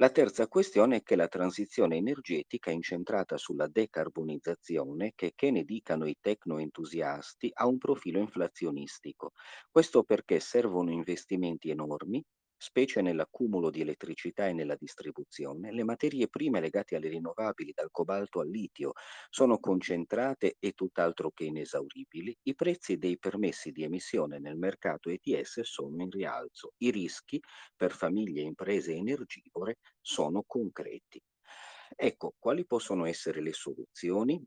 La 0.00 0.10
terza 0.10 0.48
questione 0.48 0.96
è 0.96 1.02
che 1.04 1.14
la 1.14 1.28
transizione 1.28 1.94
energetica 1.96 2.72
incentrata 2.72 3.36
sulla 3.36 3.68
decarbonizzazione, 3.68 5.12
che, 5.14 5.30
che 5.36 5.52
ne 5.52 5.62
dicano 5.62 6.06
i 6.06 6.16
tecnoentusiasti, 6.20 7.50
ha 7.54 7.68
un 7.68 7.78
profilo 7.78 8.18
inflazionistico. 8.18 9.30
Questo 9.70 10.02
perché 10.02 10.40
servono 10.40 10.90
investimenti 10.90 11.70
enormi, 11.70 12.20
specie 12.62 13.00
nell'accumulo 13.00 13.70
di 13.70 13.80
elettricità 13.80 14.46
e 14.46 14.52
nella 14.52 14.76
distribuzione, 14.76 15.72
le 15.72 15.82
materie 15.84 16.28
prime 16.28 16.60
legate 16.60 16.94
alle 16.96 17.08
rinnovabili, 17.08 17.72
dal 17.74 17.90
cobalto 17.90 18.40
al 18.40 18.48
litio, 18.50 18.92
sono 19.30 19.58
concentrate 19.58 20.56
e 20.58 20.72
tutt'altro 20.72 21.30
che 21.32 21.44
inesauribili, 21.44 22.36
i 22.42 22.54
prezzi 22.54 22.98
dei 22.98 23.18
permessi 23.18 23.70
di 23.72 23.82
emissione 23.84 24.38
nel 24.38 24.56
mercato 24.56 25.08
ETS 25.10 25.60
sono 25.62 26.02
in 26.02 26.10
rialzo, 26.10 26.74
i 26.78 26.90
rischi 26.90 27.40
per 27.74 27.92
famiglie 27.92 28.42
e 28.42 28.44
imprese 28.44 28.92
energivore 28.92 29.76
sono 30.00 30.44
concreti. 30.46 31.22
Ecco, 31.96 32.34
quali 32.38 32.66
possono 32.66 33.04
essere 33.06 33.40
le 33.40 33.52
soluzioni? 33.52 34.40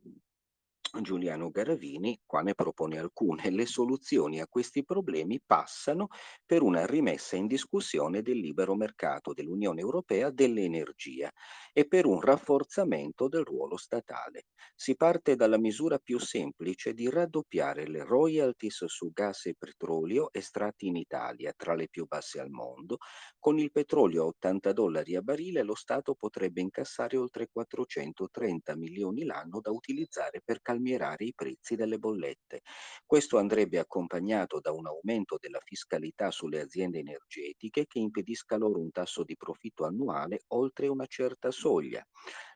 Giuliano 1.02 1.50
Garavini 1.50 2.20
qua 2.24 2.42
ne 2.42 2.54
propone 2.54 3.00
alcune. 3.00 3.50
Le 3.50 3.66
soluzioni 3.66 4.40
a 4.40 4.48
questi 4.48 4.86
problemi 4.86 5.42
passano 5.44 6.08
per 6.46 6.62
una 6.62 6.86
rimessa 6.86 7.36
in 7.36 7.48
discussione 7.48 8.22
del 8.22 8.38
libero 8.38 8.76
mercato 8.76 9.34
dell'Unione 9.34 9.82
Europea 9.82 10.30
dell'energia 10.30 11.32
e 11.72 11.88
per 11.88 12.06
un 12.06 12.22
rafforzamento 12.22 13.28
del 13.28 13.44
ruolo 13.44 13.76
statale. 13.76 14.46
Si 14.76 14.96
parte 14.96 15.36
dalla 15.36 15.58
misura 15.58 15.98
più 15.98 16.20
semplice 16.20 16.94
di 16.94 17.10
raddoppiare 17.10 17.88
le 17.88 18.04
royalties 18.04 18.86
su 18.86 19.12
gas 19.12 19.48
e 19.48 19.56
petrolio 19.58 20.32
estratti 20.32 20.86
in 20.86 20.96
Italia, 20.96 21.54
tra 21.58 21.74
le 21.74 21.88
più 21.90 22.06
basse 22.06 22.40
al 22.40 22.52
mondo. 22.52 22.98
Con 23.40 23.58
il 23.58 23.72
petrolio 23.72 24.24
a 24.24 24.28
80 24.28 24.72
dollari 24.72 25.16
a 25.16 25.22
barile 25.22 25.64
lo 25.64 25.76
Stato 25.76 26.14
potrebbe 26.14 26.62
incassare 26.62 27.18
oltre 27.18 27.48
430 27.52 28.76
milioni 28.76 29.24
l'anno 29.26 29.60
da 29.60 29.72
utilizzare 29.72 30.42
per 30.44 30.62
calmierare 30.62 30.82
calmierare 30.84 31.24
i 31.24 31.34
prezzi 31.34 31.76
delle 31.76 31.98
bollette. 31.98 32.62
Questo 33.06 33.38
andrebbe 33.38 33.80
accompagnato 33.80 34.60
da 34.60 34.72
un 34.72 34.86
aumento 34.86 35.38
della 35.40 35.60
fiscalità 35.64 36.30
sulle 36.30 36.60
aziende 36.60 37.00
energetiche 37.00 37.86
che 37.88 38.00
impedisca 38.00 38.58
loro 38.58 38.80
un 38.80 38.92
tasso 38.92 39.24
di 39.24 39.36
profitto 39.38 39.86
annuale 39.86 40.44
oltre 40.48 40.88
una 40.88 41.06
certa 41.06 41.52
soglia. 41.52 42.06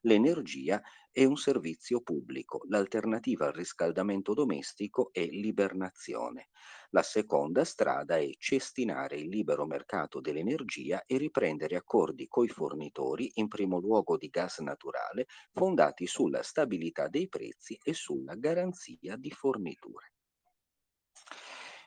L'energia 0.08 0.82
è 1.12 1.26
un 1.26 1.36
servizio 1.36 2.00
pubblico, 2.00 2.62
l'alternativa 2.70 3.48
al 3.48 3.52
riscaldamento 3.52 4.34
domestico 4.34 5.10
è 5.12 5.26
l'ibernazione. 5.26 6.48
La 6.92 7.04
seconda 7.04 7.66
strada 7.66 8.16
è 8.16 8.30
cestinare 8.38 9.18
il 9.18 9.28
libero 9.28 9.66
mercato 9.66 10.22
dell'energia 10.22 11.04
e 11.06 11.18
riprendere 11.18 11.76
accordi 11.76 12.26
coi 12.30 12.48
fornitori, 12.48 13.32
in 13.34 13.50
primo 13.50 13.80
luogo 13.80 14.16
di 14.16 14.30
gas 14.30 14.60
naturale, 14.60 15.26
fondati 15.52 16.08
sulla 16.08 16.42
stabilità 16.42 17.10
dei 17.10 17.28
prezzi 17.28 17.78
e 17.84 17.94
sulla 17.94 18.36
garanzia 18.36 19.18
di 19.18 19.30
forniture. 19.30 20.14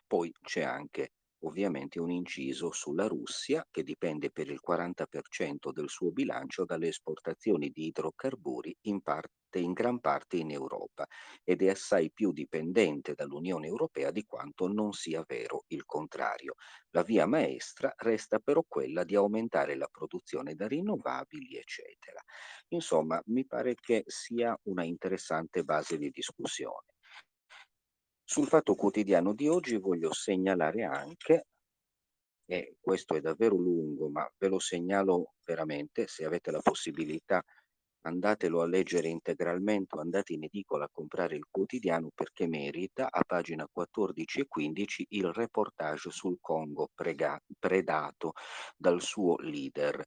Poi 0.06 0.30
c'è 0.42 0.61
anche 0.61 1.12
ovviamente 1.40 2.00
un 2.00 2.11
inciso 2.11 2.72
sulla 2.72 3.07
Russia 3.07 3.66
che 3.70 3.83
dipende 3.83 4.31
per 4.31 4.48
il 4.50 4.61
40% 4.61 5.70
del 5.72 5.88
suo 5.88 6.11
bilancio 6.11 6.64
dalle 6.64 6.88
esportazioni 6.88 7.70
di 7.70 7.87
idrocarburi 7.87 8.76
in, 8.83 9.00
parte, 9.00 9.59
in 9.59 9.72
gran 9.72 10.00
parte 10.00 10.37
in 10.37 10.50
Europa 10.50 11.07
ed 11.44 11.62
è 11.62 11.68
assai 11.70 12.11
più 12.12 12.33
dipendente 12.33 13.14
dall'Unione 13.14 13.66
Europea 13.66 14.11
di 14.11 14.24
quanto 14.24 14.66
non 14.68 14.92
sia 14.92 15.24
vero 15.26 15.64
il 15.68 15.85
contrario. 15.85 16.55
La 16.90 17.03
via 17.03 17.26
maestra 17.26 17.92
resta 17.96 18.38
però 18.38 18.62
quella 18.66 19.05
di 19.05 19.14
aumentare 19.16 19.76
la 19.76 19.88
produzione 19.90 20.55
da 20.55 20.66
rinnovabili, 20.66 21.57
eccetera. 21.57 22.20
Insomma, 22.68 23.20
mi 23.26 23.46
pare 23.46 23.74
che 23.74 24.03
sia 24.07 24.59
una 24.64 24.85
interessante 24.85 25.62
base 25.64 25.96
di 25.98 26.11
discussione. 26.11 26.89
Sul 28.32 28.46
Fatto 28.46 28.76
Quotidiano 28.76 29.34
di 29.34 29.48
oggi 29.48 29.76
voglio 29.76 30.12
segnalare 30.12 30.84
anche, 30.84 31.48
e 32.44 32.76
questo 32.78 33.16
è 33.16 33.20
davvero 33.20 33.56
lungo, 33.56 34.08
ma 34.08 34.24
ve 34.38 34.46
lo 34.46 34.60
segnalo 34.60 35.34
veramente, 35.44 36.06
se 36.06 36.24
avete 36.24 36.52
la 36.52 36.60
possibilità 36.60 37.42
andatelo 38.02 38.62
a 38.62 38.66
leggere 38.66 39.08
integralmente 39.08 39.96
o 39.96 40.00
andate 40.00 40.32
in 40.32 40.44
edicola 40.44 40.84
a 40.84 40.90
comprare 40.92 41.36
il 41.36 41.46
quotidiano 41.50 42.10
perché 42.14 42.46
merita 42.46 43.08
a 43.10 43.22
pagina 43.26 43.66
14 43.70 44.40
e 44.40 44.46
15 44.48 45.06
il 45.10 45.32
reportage 45.32 46.10
sul 46.10 46.38
Congo 46.40 46.88
prega- 46.94 47.40
predato 47.58 48.32
dal 48.76 49.00
suo 49.02 49.36
leader. 49.38 50.02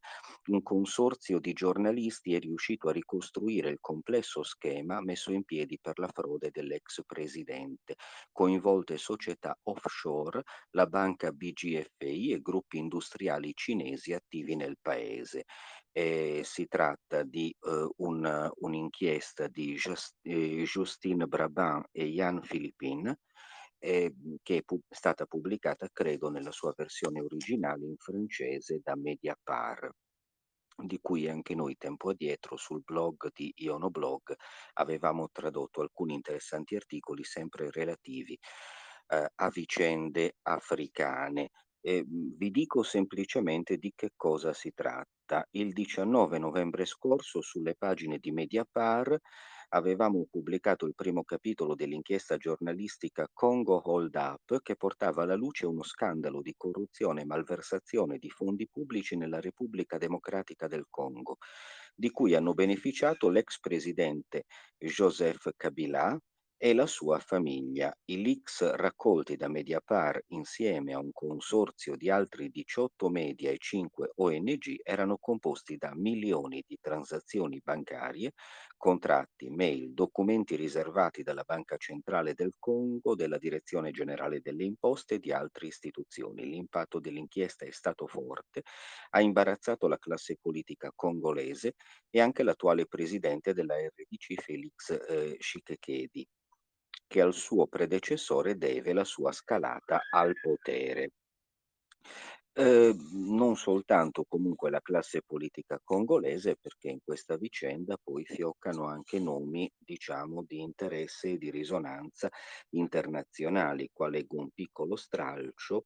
Un 0.46 0.62
consorzio 0.62 1.40
di 1.40 1.54
giornalisti 1.54 2.34
è 2.34 2.40
riuscito 2.40 2.90
a 2.90 2.92
ricostruire 2.92 3.70
il 3.70 3.78
complesso 3.80 4.44
schema 4.44 5.02
messo 5.02 5.32
in 5.32 5.44
piedi 5.44 5.78
per 5.80 6.00
la 6.00 6.08
frode 6.08 6.50
dell'ex 6.52 7.02
presidente, 7.06 7.96
coinvolte 8.32 8.98
società 8.98 9.58
offshore, 9.64 10.44
la 10.72 10.86
banca 10.88 11.32
BGFI 11.32 12.32
e 12.32 12.42
gruppi 12.42 12.78
industriali 12.78 13.54
cinesi 13.54 14.14
attivi 14.14 14.56
nel 14.56 14.78
paese. 14.82 15.46
Eh, 15.96 16.42
si 16.44 16.68
tratta 16.68 17.22
di 17.24 17.56
eh, 17.62 17.88
un, 17.98 18.50
un'inchiesta 18.56 19.48
di 19.48 19.76
Just, 19.76 20.16
eh, 20.24 20.64
Justine 20.64 21.28
Brabant 21.28 21.86
e 21.92 22.06
Jan 22.08 22.40
Philippin 22.42 23.16
eh, 23.80 24.14
che 24.42 24.58
è 24.58 24.64
pu- 24.64 24.82
stata 24.90 25.26
pubblicata, 25.26 25.88
credo, 25.92 26.30
nella 26.30 26.52
sua 26.52 26.74
versione 26.76 27.22
originale 27.22 27.86
in 27.86 27.96
francese 27.98 28.80
da 28.84 28.96
Mediapart 28.96 29.92
di 30.84 31.00
cui 31.02 31.30
anche 31.30 31.54
noi 31.56 31.76
tempo 31.78 32.10
addietro 32.10 32.58
sul 32.58 32.82
blog 32.84 33.30
di 33.34 33.52
Ionoblog 33.58 34.34
avevamo 34.74 35.30
tradotto 35.32 35.82
alcuni 35.82 36.14
interessanti 36.16 36.76
articoli 36.76 37.24
sempre 37.24 37.70
relativi 37.72 38.38
eh, 39.10 39.30
a 39.36 39.50
vicende 39.50 40.38
africane 40.44 41.50
E, 41.86 42.04
mhmm, 42.06 42.38
vi 42.38 42.50
dico 42.52 42.82
semplicemente 42.84 43.78
di 43.78 43.92
che 43.96 44.12
cosa 44.16 44.54
si 44.54 44.72
tratta. 44.74 45.13
Il 45.52 45.72
19 45.72 46.38
novembre 46.38 46.86
scorso 46.86 47.42
sulle 47.42 47.76
pagine 47.76 48.20
di 48.20 48.32
Mediapar 48.32 49.18
avevamo 49.70 50.28
pubblicato 50.30 50.86
il 50.86 50.96
primo 50.96 51.24
capitolo 51.24 51.76
dell'inchiesta 51.76 52.36
giornalistica 52.36 53.30
Congo 53.32 53.82
Hold 53.90 54.16
Up 54.16 54.62
che 54.62 54.76
portava 54.76 55.24
alla 55.24 55.36
luce 55.36 55.66
uno 55.66 55.82
scandalo 55.82 56.42
di 56.42 56.54
corruzione 56.58 57.22
e 57.22 57.26
malversazione 57.26 58.18
di 58.18 58.30
fondi 58.30 58.68
pubblici 58.70 59.16
nella 59.16 59.40
Repubblica 59.40 59.98
Democratica 59.98 60.68
del 60.68 60.88
Congo, 60.90 61.38
di 61.96 62.12
cui 62.12 62.36
hanno 62.36 62.54
beneficiato 62.54 63.30
l'ex 63.30 63.60
presidente 63.60 64.44
Joseph 64.78 65.52
Kabila 65.56 66.20
e 66.66 66.74
la 66.74 66.88
sua 66.88 67.20
famiglia. 67.20 67.94
I 68.06 68.22
leaks 68.22 68.76
raccolti 68.76 69.36
da 69.36 69.50
Mediapar 69.50 70.24
insieme 70.28 70.94
a 70.94 70.98
un 70.98 71.12
consorzio 71.12 71.98
di 71.98 72.10
altri 72.10 72.50
18 72.50 73.10
media 73.10 73.52
e 73.52 73.58
5 73.58 74.12
ONG 74.16 74.80
erano 74.82 75.18
composti 75.18 75.76
da 75.76 75.94
milioni 75.94 76.64
di 76.66 76.78
transazioni 76.80 77.60
bancarie, 77.62 78.32
contratti, 78.78 79.50
mail, 79.50 79.92
documenti 79.92 80.56
riservati 80.56 81.22
dalla 81.22 81.44
Banca 81.46 81.76
Centrale 81.76 82.34
del 82.34 82.54
Congo, 82.58 83.14
della 83.14 83.38
Direzione 83.38 83.92
Generale 83.92 84.40
delle 84.40 84.64
Imposte 84.64 85.16
e 85.16 85.20
di 85.20 85.34
altre 85.34 85.68
istituzioni. 85.68 86.46
L'impatto 86.46 87.02
dell'inchiesta 87.02 87.66
è 87.66 87.72
stato 87.72 88.08
forte, 88.08 88.62
ha 89.10 89.20
imbarazzato 89.20 89.90
la 89.90 89.98
classe 89.98 90.38
politica 90.40 90.94
congolese 90.96 91.74
e 92.10 92.22
anche 92.22 92.42
l'attuale 92.42 92.86
presidente 92.86 93.54
della 93.54 93.76
RDC 93.76 94.42
Felix 94.42 94.92
eh, 95.10 95.36
Tshisekedi 95.38 96.26
che 97.14 97.22
al 97.22 97.36
suo 97.36 97.68
predecessore 97.68 98.58
deve 98.58 98.92
la 98.92 99.04
sua 99.04 99.32
scalata 99.32 100.02
al 100.10 100.34
potere. 100.42 101.12
Eh, 102.54 102.96
non 103.12 103.56
soltanto 103.56 104.26
comunque 104.28 104.72
la 104.72 104.82
classe 104.82 105.22
politica 105.22 105.80
congolese, 105.84 106.56
perché 106.60 106.90
in 106.90 106.98
questa 107.04 107.38
vicenda 107.38 108.00
poi 108.02 108.26
fioccano 108.26 108.88
anche 108.88 109.20
nomi, 109.20 109.72
diciamo, 109.78 110.44
di 110.48 110.62
interesse 110.62 111.34
e 111.34 111.38
di 111.38 111.52
risonanza 111.52 112.32
internazionali, 112.70 113.92
quale 113.94 114.26
un 114.30 114.50
piccolo 114.50 114.96
stralcio. 114.96 115.84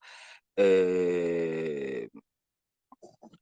Eh, 0.54 2.10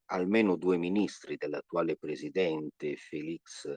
almeno 0.06 0.56
due 0.56 0.76
ministri 0.76 1.36
dell'attuale 1.36 1.96
presidente 1.96 2.96
Felix 2.96 3.72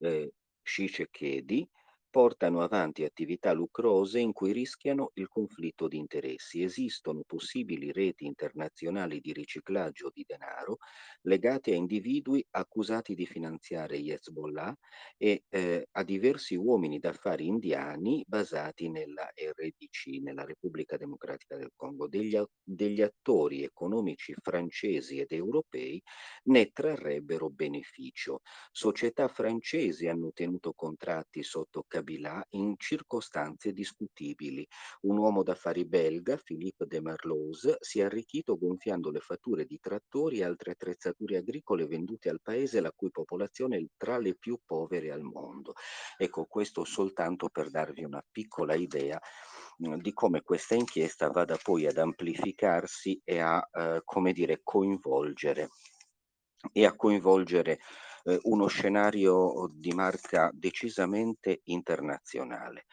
eh, 0.00 0.32
Tshisekedi 0.62 1.66
portano 2.14 2.62
avanti 2.62 3.02
attività 3.02 3.52
lucrose 3.52 4.20
in 4.20 4.32
cui 4.32 4.52
rischiano 4.52 5.10
il 5.14 5.26
conflitto 5.26 5.88
di 5.88 5.96
interessi. 5.96 6.62
Esistono 6.62 7.24
possibili 7.26 7.90
reti 7.90 8.24
internazionali 8.24 9.18
di 9.18 9.32
riciclaggio 9.32 10.12
di 10.14 10.24
denaro 10.24 10.78
legate 11.22 11.72
a 11.72 11.74
individui 11.74 12.46
accusati 12.52 13.16
di 13.16 13.26
finanziare 13.26 13.96
Hezbollah 13.96 14.72
e 15.16 15.42
eh, 15.48 15.88
a 15.90 16.04
diversi 16.04 16.54
uomini 16.54 17.00
d'affari 17.00 17.48
indiani 17.48 18.24
basati 18.28 18.88
nella 18.90 19.28
RDC, 19.34 20.22
nella 20.22 20.44
Repubblica 20.44 20.96
Democratica 20.96 21.56
del 21.56 21.72
Congo. 21.74 22.06
Degli, 22.06 22.40
degli 22.62 23.02
attori 23.02 23.64
economici 23.64 24.34
francesi 24.40 25.18
ed 25.18 25.32
europei 25.32 26.00
ne 26.44 26.70
trarrebbero 26.70 27.50
beneficio. 27.50 28.42
Società 28.70 29.26
francesi 29.26 30.06
hanno 30.06 30.30
tenuto 30.32 30.74
contratti 30.74 31.42
sotto 31.42 31.84
Kabila 32.04 32.46
in 32.50 32.74
circostanze 32.76 33.72
discutibili. 33.72 34.66
Un 35.02 35.16
uomo 35.16 35.42
d'affari 35.42 35.86
belga, 35.86 36.36
Philippe 36.36 36.84
de 36.86 37.00
Marlouse, 37.00 37.78
si 37.80 38.00
è 38.00 38.04
arricchito 38.04 38.58
gonfiando 38.58 39.10
le 39.10 39.20
fatture 39.20 39.64
di 39.64 39.80
trattori 39.80 40.38
e 40.38 40.44
altre 40.44 40.72
attrezzature 40.72 41.38
agricole 41.38 41.86
vendute 41.86 42.28
al 42.28 42.42
paese 42.42 42.80
la 42.80 42.92
cui 42.94 43.10
popolazione 43.10 43.78
è 43.78 43.84
tra 43.96 44.18
le 44.18 44.34
più 44.36 44.58
povere 44.64 45.10
al 45.10 45.22
mondo. 45.22 45.72
Ecco, 46.18 46.44
questo 46.44 46.84
soltanto 46.84 47.48
per 47.48 47.70
darvi 47.70 48.04
una 48.04 48.22
piccola 48.30 48.74
idea 48.74 49.18
mm, 49.86 49.94
di 49.94 50.12
come 50.12 50.42
questa 50.42 50.74
inchiesta 50.74 51.30
vada 51.30 51.56
poi 51.56 51.86
ad 51.86 51.96
amplificarsi 51.96 53.18
e 53.24 53.40
a, 53.40 53.66
eh, 53.72 54.02
come 54.04 54.32
dire, 54.32 54.60
coinvolgere 54.62 55.70
e 56.72 56.86
a 56.86 56.94
coinvolgere 56.94 57.78
eh, 58.24 58.38
uno 58.42 58.66
scenario 58.66 59.70
di 59.72 59.92
marca 59.92 60.50
decisamente 60.52 61.60
internazionale. 61.64 62.86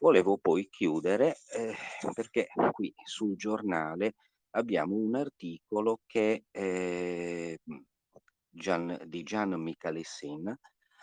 Volevo 0.00 0.38
poi 0.38 0.68
chiudere 0.68 1.36
eh, 1.54 1.74
perché 2.14 2.48
qui 2.72 2.92
sul 3.04 3.36
giornale 3.36 4.14
abbiamo 4.50 4.96
un 4.96 5.14
articolo 5.14 6.00
che 6.06 6.44
eh, 6.50 7.58
Gian, 8.52 8.98
di 9.06 9.22
Gian 9.22 9.52
Michalessin 9.60 10.58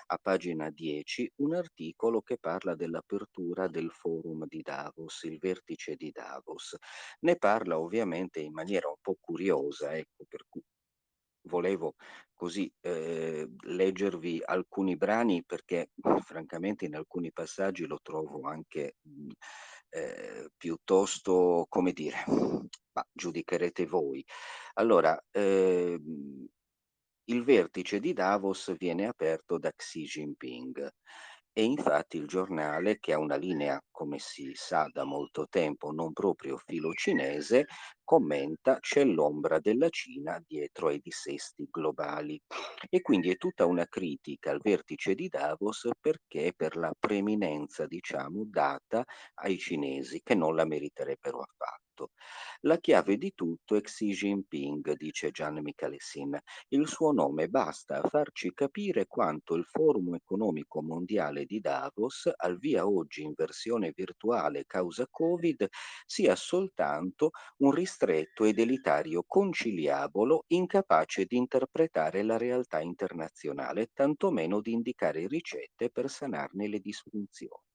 a 0.10 0.18
pagina 0.22 0.70
10 0.70 1.34
un 1.38 1.54
articolo 1.54 2.22
che 2.22 2.38
parla 2.38 2.76
dell'apertura 2.76 3.68
del 3.68 3.92
forum 3.92 4.46
di 4.48 4.62
Davos, 4.62 5.24
il 5.24 5.38
vertice 5.38 5.96
di 5.96 6.12
Davos. 6.12 6.78
Ne 7.22 7.36
parla 7.36 7.80
ovviamente 7.80 8.40
in 8.40 8.54
maniera 8.54 8.88
un 8.88 8.96
po' 9.02 9.18
curiosa, 9.20 9.96
ecco, 9.96 10.26
per 10.28 10.46
cui 10.48 10.64
volevo 11.48 11.96
così 12.34 12.72
eh, 12.82 13.50
leggervi 13.62 14.42
alcuni 14.46 14.96
brani 14.96 15.44
perché 15.44 15.90
francamente 16.22 16.86
in 16.86 16.96
alcuni 16.96 17.32
passaggi 17.32 17.88
lo 17.88 18.00
trovo 18.02 18.48
anche 18.48 18.98
mh, 19.02 19.30
eh, 19.90 20.50
piuttosto, 20.56 21.66
come 21.68 21.92
dire, 21.94 22.24
ma 22.94 23.06
giudicherete 23.12 23.86
voi. 23.86 24.24
Allora, 24.76 25.20
eh, 25.32 26.00
il 27.30 27.44
vertice 27.44 28.00
di 28.00 28.14
Davos 28.14 28.76
viene 28.78 29.08
aperto 29.08 29.58
da 29.58 29.72
Xi 29.72 30.04
Jinping 30.04 30.90
e 31.58 31.64
infatti 31.64 32.18
il 32.18 32.28
giornale, 32.28 33.00
che 33.00 33.14
ha 33.14 33.18
una 33.18 33.36
linea, 33.36 33.82
come 33.90 34.20
si 34.20 34.52
sa 34.54 34.88
da 34.94 35.04
molto 35.06 35.48
tempo, 35.50 35.92
non 35.92 36.14
proprio 36.14 36.56
filo 36.58 36.94
cinese, 36.94 37.66
commenta 38.04 38.78
c'è 38.80 39.04
l'ombra 39.04 39.58
della 39.60 39.90
Cina 39.90 40.40
dietro 40.46 40.90
ai 40.90 41.00
dissesti 41.00 41.68
globali. 41.72 42.40
E 42.90 43.02
quindi 43.02 43.32
è 43.32 43.38
tutta 43.38 43.66
una 43.66 43.86
critica 43.88 44.52
al 44.52 44.60
vertice 44.62 45.16
di 45.16 45.28
Davos 45.30 45.90
perché 46.00 46.54
per 46.56 46.76
la 46.76 46.94
preeminenza, 46.98 47.88
diciamo, 47.88 48.44
data 48.46 49.04
ai 49.42 49.58
cinesi, 49.58 50.22
che 50.24 50.36
non 50.36 50.56
la 50.56 50.66
meriterebbero 50.66 51.40
affatto 51.40 51.87
tutto. 51.98 52.12
La 52.62 52.78
chiave 52.78 53.18
di 53.18 53.34
tutto 53.34 53.76
è 53.76 53.82
Xi 53.82 54.12
Jinping, 54.12 54.94
dice 54.96 55.32
Gian 55.32 55.60
Michalessin. 55.62 56.38
Il 56.70 56.88
suo 56.88 57.12
nome 57.12 57.48
basta 57.50 57.98
a 58.02 58.08
farci 58.08 58.54
capire 58.54 59.08
quanto 59.08 59.56
il 59.56 59.66
Forum 59.66 60.14
economico 60.16 60.82
mondiale 60.84 61.46
di 61.46 61.60
Davos, 61.60 62.30
al 62.36 62.58
via 62.60 62.88
oggi 62.88 63.24
in 63.24 63.34
versione 63.36 63.92
virtuale 63.96 64.66
causa 64.66 65.08
Covid, 65.10 65.68
sia 66.06 66.36
soltanto 66.36 67.32
un 67.58 67.72
ristretto 67.72 68.44
ed 68.46 68.60
elitario 68.60 69.24
conciliabolo 69.26 70.44
incapace 70.48 71.26
di 71.26 71.38
interpretare 71.38 72.22
la 72.24 72.38
realtà 72.38 72.80
internazionale, 72.80 73.90
tantomeno 73.94 74.62
di 74.62 74.72
indicare 74.74 75.28
ricette 75.28 75.90
per 75.90 76.10
sanarne 76.10 76.68
le 76.68 76.80
disfunzioni. 76.80 77.66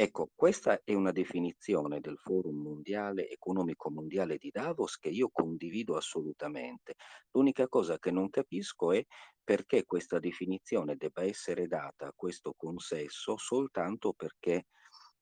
Ecco, 0.00 0.30
questa 0.36 0.80
è 0.84 0.94
una 0.94 1.10
definizione 1.10 1.98
del 1.98 2.18
Forum 2.18 2.62
mondiale, 2.62 3.28
economico 3.28 3.90
mondiale 3.90 4.36
di 4.38 4.48
Davos 4.52 4.96
che 4.96 5.08
io 5.08 5.28
condivido 5.28 5.96
assolutamente. 5.96 6.94
L'unica 7.32 7.66
cosa 7.66 7.98
che 7.98 8.12
non 8.12 8.30
capisco 8.30 8.92
è 8.92 9.04
perché 9.42 9.84
questa 9.84 10.20
definizione 10.20 10.94
debba 10.94 11.24
essere 11.24 11.66
data 11.66 12.06
a 12.06 12.12
questo 12.14 12.54
consesso 12.56 13.36
soltanto 13.38 14.12
perché, 14.12 14.66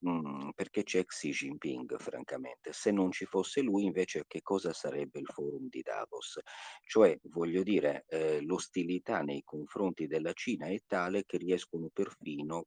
mh, 0.01 0.11
mm, 0.11 0.49
perché 0.55 0.83
c'è 0.83 1.03
Xi 1.07 1.31
Jinping, 1.31 1.99
francamente. 1.99 2.75
Se 2.75 2.91
non 2.91 3.11
ci 3.13 3.25
fosse 3.25 3.63
lui, 3.63 3.85
invece, 3.85 4.25
che 4.27 4.43
cosa 4.43 4.75
sarebbe 4.75 5.21
il 5.21 5.27
Forum 5.27 5.69
di 5.71 5.81
Davos? 5.81 6.39
Cioè, 6.85 7.19
voglio 7.31 7.63
dire, 7.63 8.05
eh, 8.09 8.43
l'ostilità 8.43 9.23
nei 9.23 9.41
confronti 9.43 10.07
della 10.07 10.35
Cina 10.35 10.67
è 10.67 10.79
tale 10.87 11.25
che 11.25 11.39
riescono 11.39 11.89
perfino 11.91 12.67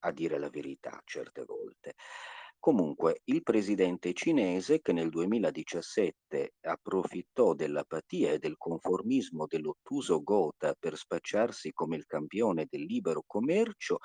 a 0.00 0.12
dire 0.12 0.38
la 0.38 0.48
verità 0.50 1.00
certe 1.04 1.44
volte. 1.44 1.94
Comunque, 2.60 3.20
il 3.26 3.44
presidente 3.44 4.12
cinese 4.12 4.80
che 4.80 4.92
nel 4.92 5.10
2017 5.10 6.54
approfittò 6.62 7.54
dell'apatia 7.54 8.32
e 8.32 8.38
del 8.38 8.56
conformismo 8.56 9.46
dell'ottuso 9.46 10.22
Gotha 10.24 10.74
per 10.76 10.96
spacciarsi 10.96 11.72
come 11.72 11.96
il 11.96 12.04
campione 12.04 12.66
del 12.68 12.82
libero 12.82 13.22
commercio, 13.24 13.98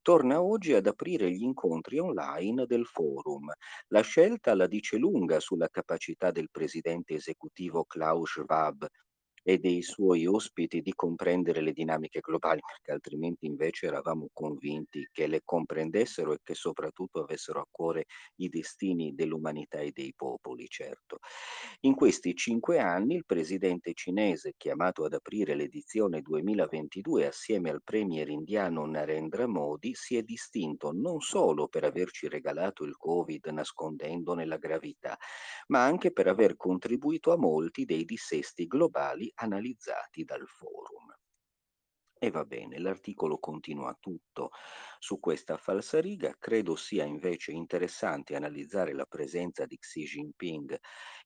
torna 0.00 0.42
oggi 0.42 0.72
ad 0.72 0.86
aprire 0.86 1.30
gli 1.30 1.42
incontri 1.42 1.98
online 1.98 2.64
del 2.64 2.86
forum. 2.86 3.52
La 3.88 4.00
scelta 4.00 4.54
la 4.54 4.66
dice 4.66 4.96
lunga 4.96 5.38
sulla 5.38 5.68
capacità 5.68 6.30
del 6.30 6.48
presidente 6.50 7.14
esecutivo 7.14 7.84
Klaus 7.84 8.30
Schwab 8.30 8.86
e 9.42 9.58
dei 9.58 9.82
suoi 9.82 10.26
ospiti 10.26 10.80
di 10.80 10.92
comprendere 10.94 11.60
le 11.60 11.72
dinamiche 11.72 12.20
globali, 12.20 12.60
perché 12.64 12.92
altrimenti 12.92 13.46
invece 13.46 13.86
eravamo 13.86 14.28
convinti 14.32 15.06
che 15.12 15.26
le 15.26 15.42
comprendessero 15.44 16.32
e 16.32 16.38
che 16.42 16.54
soprattutto 16.54 17.20
avessero 17.22 17.60
a 17.60 17.66
cuore 17.70 18.04
i 18.36 18.48
destini 18.48 19.14
dell'umanità 19.14 19.78
e 19.78 19.90
dei 19.92 20.12
popoli, 20.14 20.66
certo. 20.68 21.18
In 21.80 21.94
questi 21.94 22.34
cinque 22.34 22.78
anni 22.78 23.14
il 23.14 23.24
presidente 23.24 23.92
cinese, 23.94 24.54
chiamato 24.56 25.04
ad 25.04 25.12
aprire 25.14 25.54
l'edizione 25.54 26.20
2022 26.20 27.26
assieme 27.26 27.70
al 27.70 27.82
premier 27.82 28.28
indiano 28.28 28.84
Narendra 28.86 29.46
Modi, 29.46 29.94
si 29.94 30.16
è 30.16 30.22
distinto 30.22 30.92
non 30.92 31.20
solo 31.20 31.68
per 31.68 31.84
averci 31.84 32.28
regalato 32.28 32.84
il 32.84 32.96
Covid 32.96 33.46
nascondendone 33.46 34.44
la 34.46 34.56
gravità, 34.56 35.16
ma 35.68 35.84
anche 35.84 36.12
per 36.12 36.26
aver 36.28 36.56
contribuito 36.56 37.32
a 37.32 37.36
molti 37.38 37.84
dei 37.84 38.04
dissesti 38.04 38.66
globali 38.66 39.30
analizzati 39.38 40.24
dal 40.24 40.46
forum. 40.46 41.14
E 42.20 42.30
va 42.30 42.44
bene, 42.44 42.78
l'articolo 42.78 43.38
continua 43.38 43.96
tutto 43.98 44.50
su 44.98 45.20
questa 45.20 45.56
falsariga. 45.56 46.34
Credo 46.36 46.74
sia 46.74 47.04
invece 47.04 47.52
interessante 47.52 48.34
analizzare 48.34 48.92
la 48.92 49.06
presenza 49.06 49.64
di 49.66 49.78
Xi 49.78 50.02
Jinping 50.04 50.76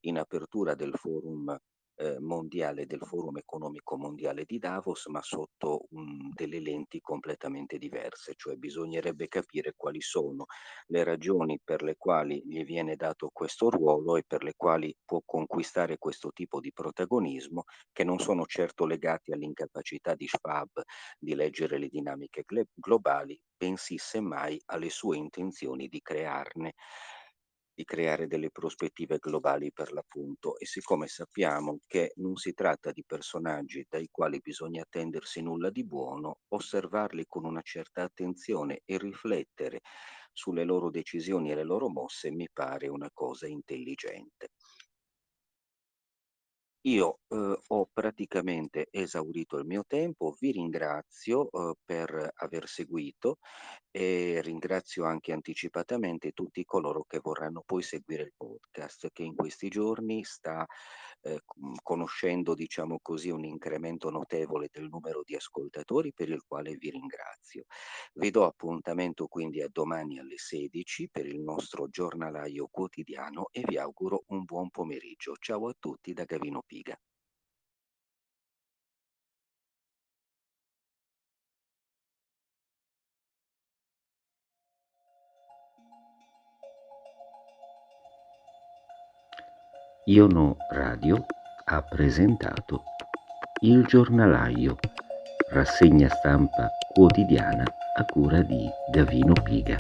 in 0.01 0.19
apertura 0.19 0.75
del 0.75 0.93
forum 0.95 1.59
eh, 2.03 2.19
mondiale, 2.19 2.87
del 2.87 3.01
forum 3.03 3.37
economico 3.37 3.97
mondiale 3.97 4.45
di 4.45 4.59
Davos, 4.59 5.07
ma 5.07 5.23
sotto 5.23 5.87
um, 5.91 6.31
delle 6.35 6.59
lenti 6.59 7.01
completamente 7.01 7.79
diverse, 7.79 8.35
cioè 8.37 8.57
bisognerebbe 8.57 9.29
capire 9.29 9.75
quali 9.77 10.01
sono 10.01 10.47
le 10.87 11.05
ragioni 11.05 11.61
per 11.63 11.83
le 11.83 11.95
quali 11.97 12.43
gli 12.45 12.65
viene 12.65 12.97
dato 12.97 13.31
questo 13.33 13.71
ruolo 13.71 14.17
e 14.17 14.25
per 14.27 14.43
le 14.43 14.55
quali 14.57 14.95
può 15.05 15.21
conquistare 15.25 15.99
questo 15.99 16.33
tipo 16.33 16.59
di 16.59 16.73
protagonismo, 16.73 17.65
che 17.93 18.03
non 18.03 18.19
sono 18.19 18.47
certo 18.47 18.85
legati 18.85 19.33
all'incapacità 19.33 20.15
di 20.15 20.27
Schwab 20.27 20.83
di 21.19 21.37
leggere 21.37 21.79
le 21.79 21.89
dinamiche 21.89 22.45
globali, 22.75 23.41
bensì 23.57 23.97
semmai 23.97 24.61
alle 24.67 24.91
sue 24.91 25.17
intenzioni 25.17 25.87
di 25.87 26.01
crearne 26.01 26.75
di 27.83 27.85
creare 27.85 28.27
delle 28.29 28.51
prospettive 28.51 29.19
globali 29.19 29.73
per 29.73 29.93
l'appunto 29.93 30.57
e 30.57 30.67
siccome 30.67 31.09
sappiamo 31.09 31.79
che 31.87 32.13
non 32.17 32.37
si 32.37 32.53
tratta 32.53 32.93
di 32.93 33.03
personaggi 33.05 33.85
dai 33.89 34.09
quali 34.11 34.39
bisogna 34.41 34.83
attendersi 34.83 35.43
nulla 35.43 35.69
di 35.71 35.85
buono, 35.85 36.39
osservarli 36.49 37.25
con 37.27 37.45
una 37.45 37.61
certa 37.63 38.03
attenzione 38.03 38.81
e 38.85 38.99
riflettere 38.99 39.81
sulle 40.33 40.65
loro 40.65 40.91
decisioni 40.91 41.51
e 41.51 41.55
le 41.57 41.65
loro 41.65 41.89
mosse 41.91 42.31
mi 42.31 42.49
pare 42.53 42.87
una 42.89 43.11
cosa 43.13 43.47
intelligente. 43.49 44.51
Io 46.85 47.21
eh, 47.29 47.59
ho 47.69 47.89
praticamente 47.93 48.89
esaurito 48.91 49.57
il 49.57 49.67
mio 49.67 49.85
tempo, 49.87 50.35
vi 50.41 50.51
ringrazio 50.51 51.49
eh, 51.51 51.75
per 51.85 52.33
aver 52.35 52.67
seguito 52.67 53.39
e 53.89 54.41
ringrazio 54.43 55.05
anche 55.05 55.33
anticipatamente 55.33 56.33
tutti 56.33 56.65
coloro 56.65 57.05
che 57.05 57.21
vorranno 57.23 57.63
poi 57.65 57.83
seguire 57.83 58.25
il 58.25 58.33
podcast 58.37 59.11
che 59.13 59.23
in 59.23 59.37
questi 59.37 59.69
giorni 59.69 60.25
sta 60.25 60.67
eh, 61.23 61.41
conoscendo, 61.83 62.55
diciamo 62.55 62.99
così, 63.01 63.31
un 63.31 63.45
incremento 63.45 64.11
notevole 64.11 64.69
del 64.71 64.89
numero 64.89 65.23
di 65.25 65.35
ascoltatori 65.35 66.13
per 66.13 66.29
il 66.29 66.43
quale 66.47 66.75
vi 66.77 66.91
ringrazio. 66.91 67.65
Vi 68.15 68.31
do 68.31 68.45
appuntamento 68.45 69.27
quindi 69.27 69.63
a 69.63 69.69
domani 69.71 70.19
alle 70.19 70.37
16 70.37 71.09
per 71.11 71.27
il 71.27 71.41
nostro 71.41 71.89
giornalaio 71.89 72.69
quotidiano 72.71 73.49
e 73.53 73.63
vi 73.67 73.79
auguro 73.79 74.25
un 74.29 74.45
buon 74.45 74.71
pomeriggio. 74.71 75.37
Ciao 75.39 75.69
a 75.69 75.75
tutti 75.79 76.13
da 76.13 76.25
Gavino 76.25 76.63
Piga. 76.67 76.99
Iono 90.07 90.57
Radio 90.71 91.25
ha 91.67 91.81
presentato 91.81 92.83
Il 93.61 93.85
giornalaio, 93.85 94.77
rassegna 95.51 96.09
stampa 96.09 96.69
quotidiana 96.93 97.63
a 97.95 98.05
cura 98.07 98.43
di 98.43 98.69
Gavino 98.91 99.35
Piga. 99.45 99.77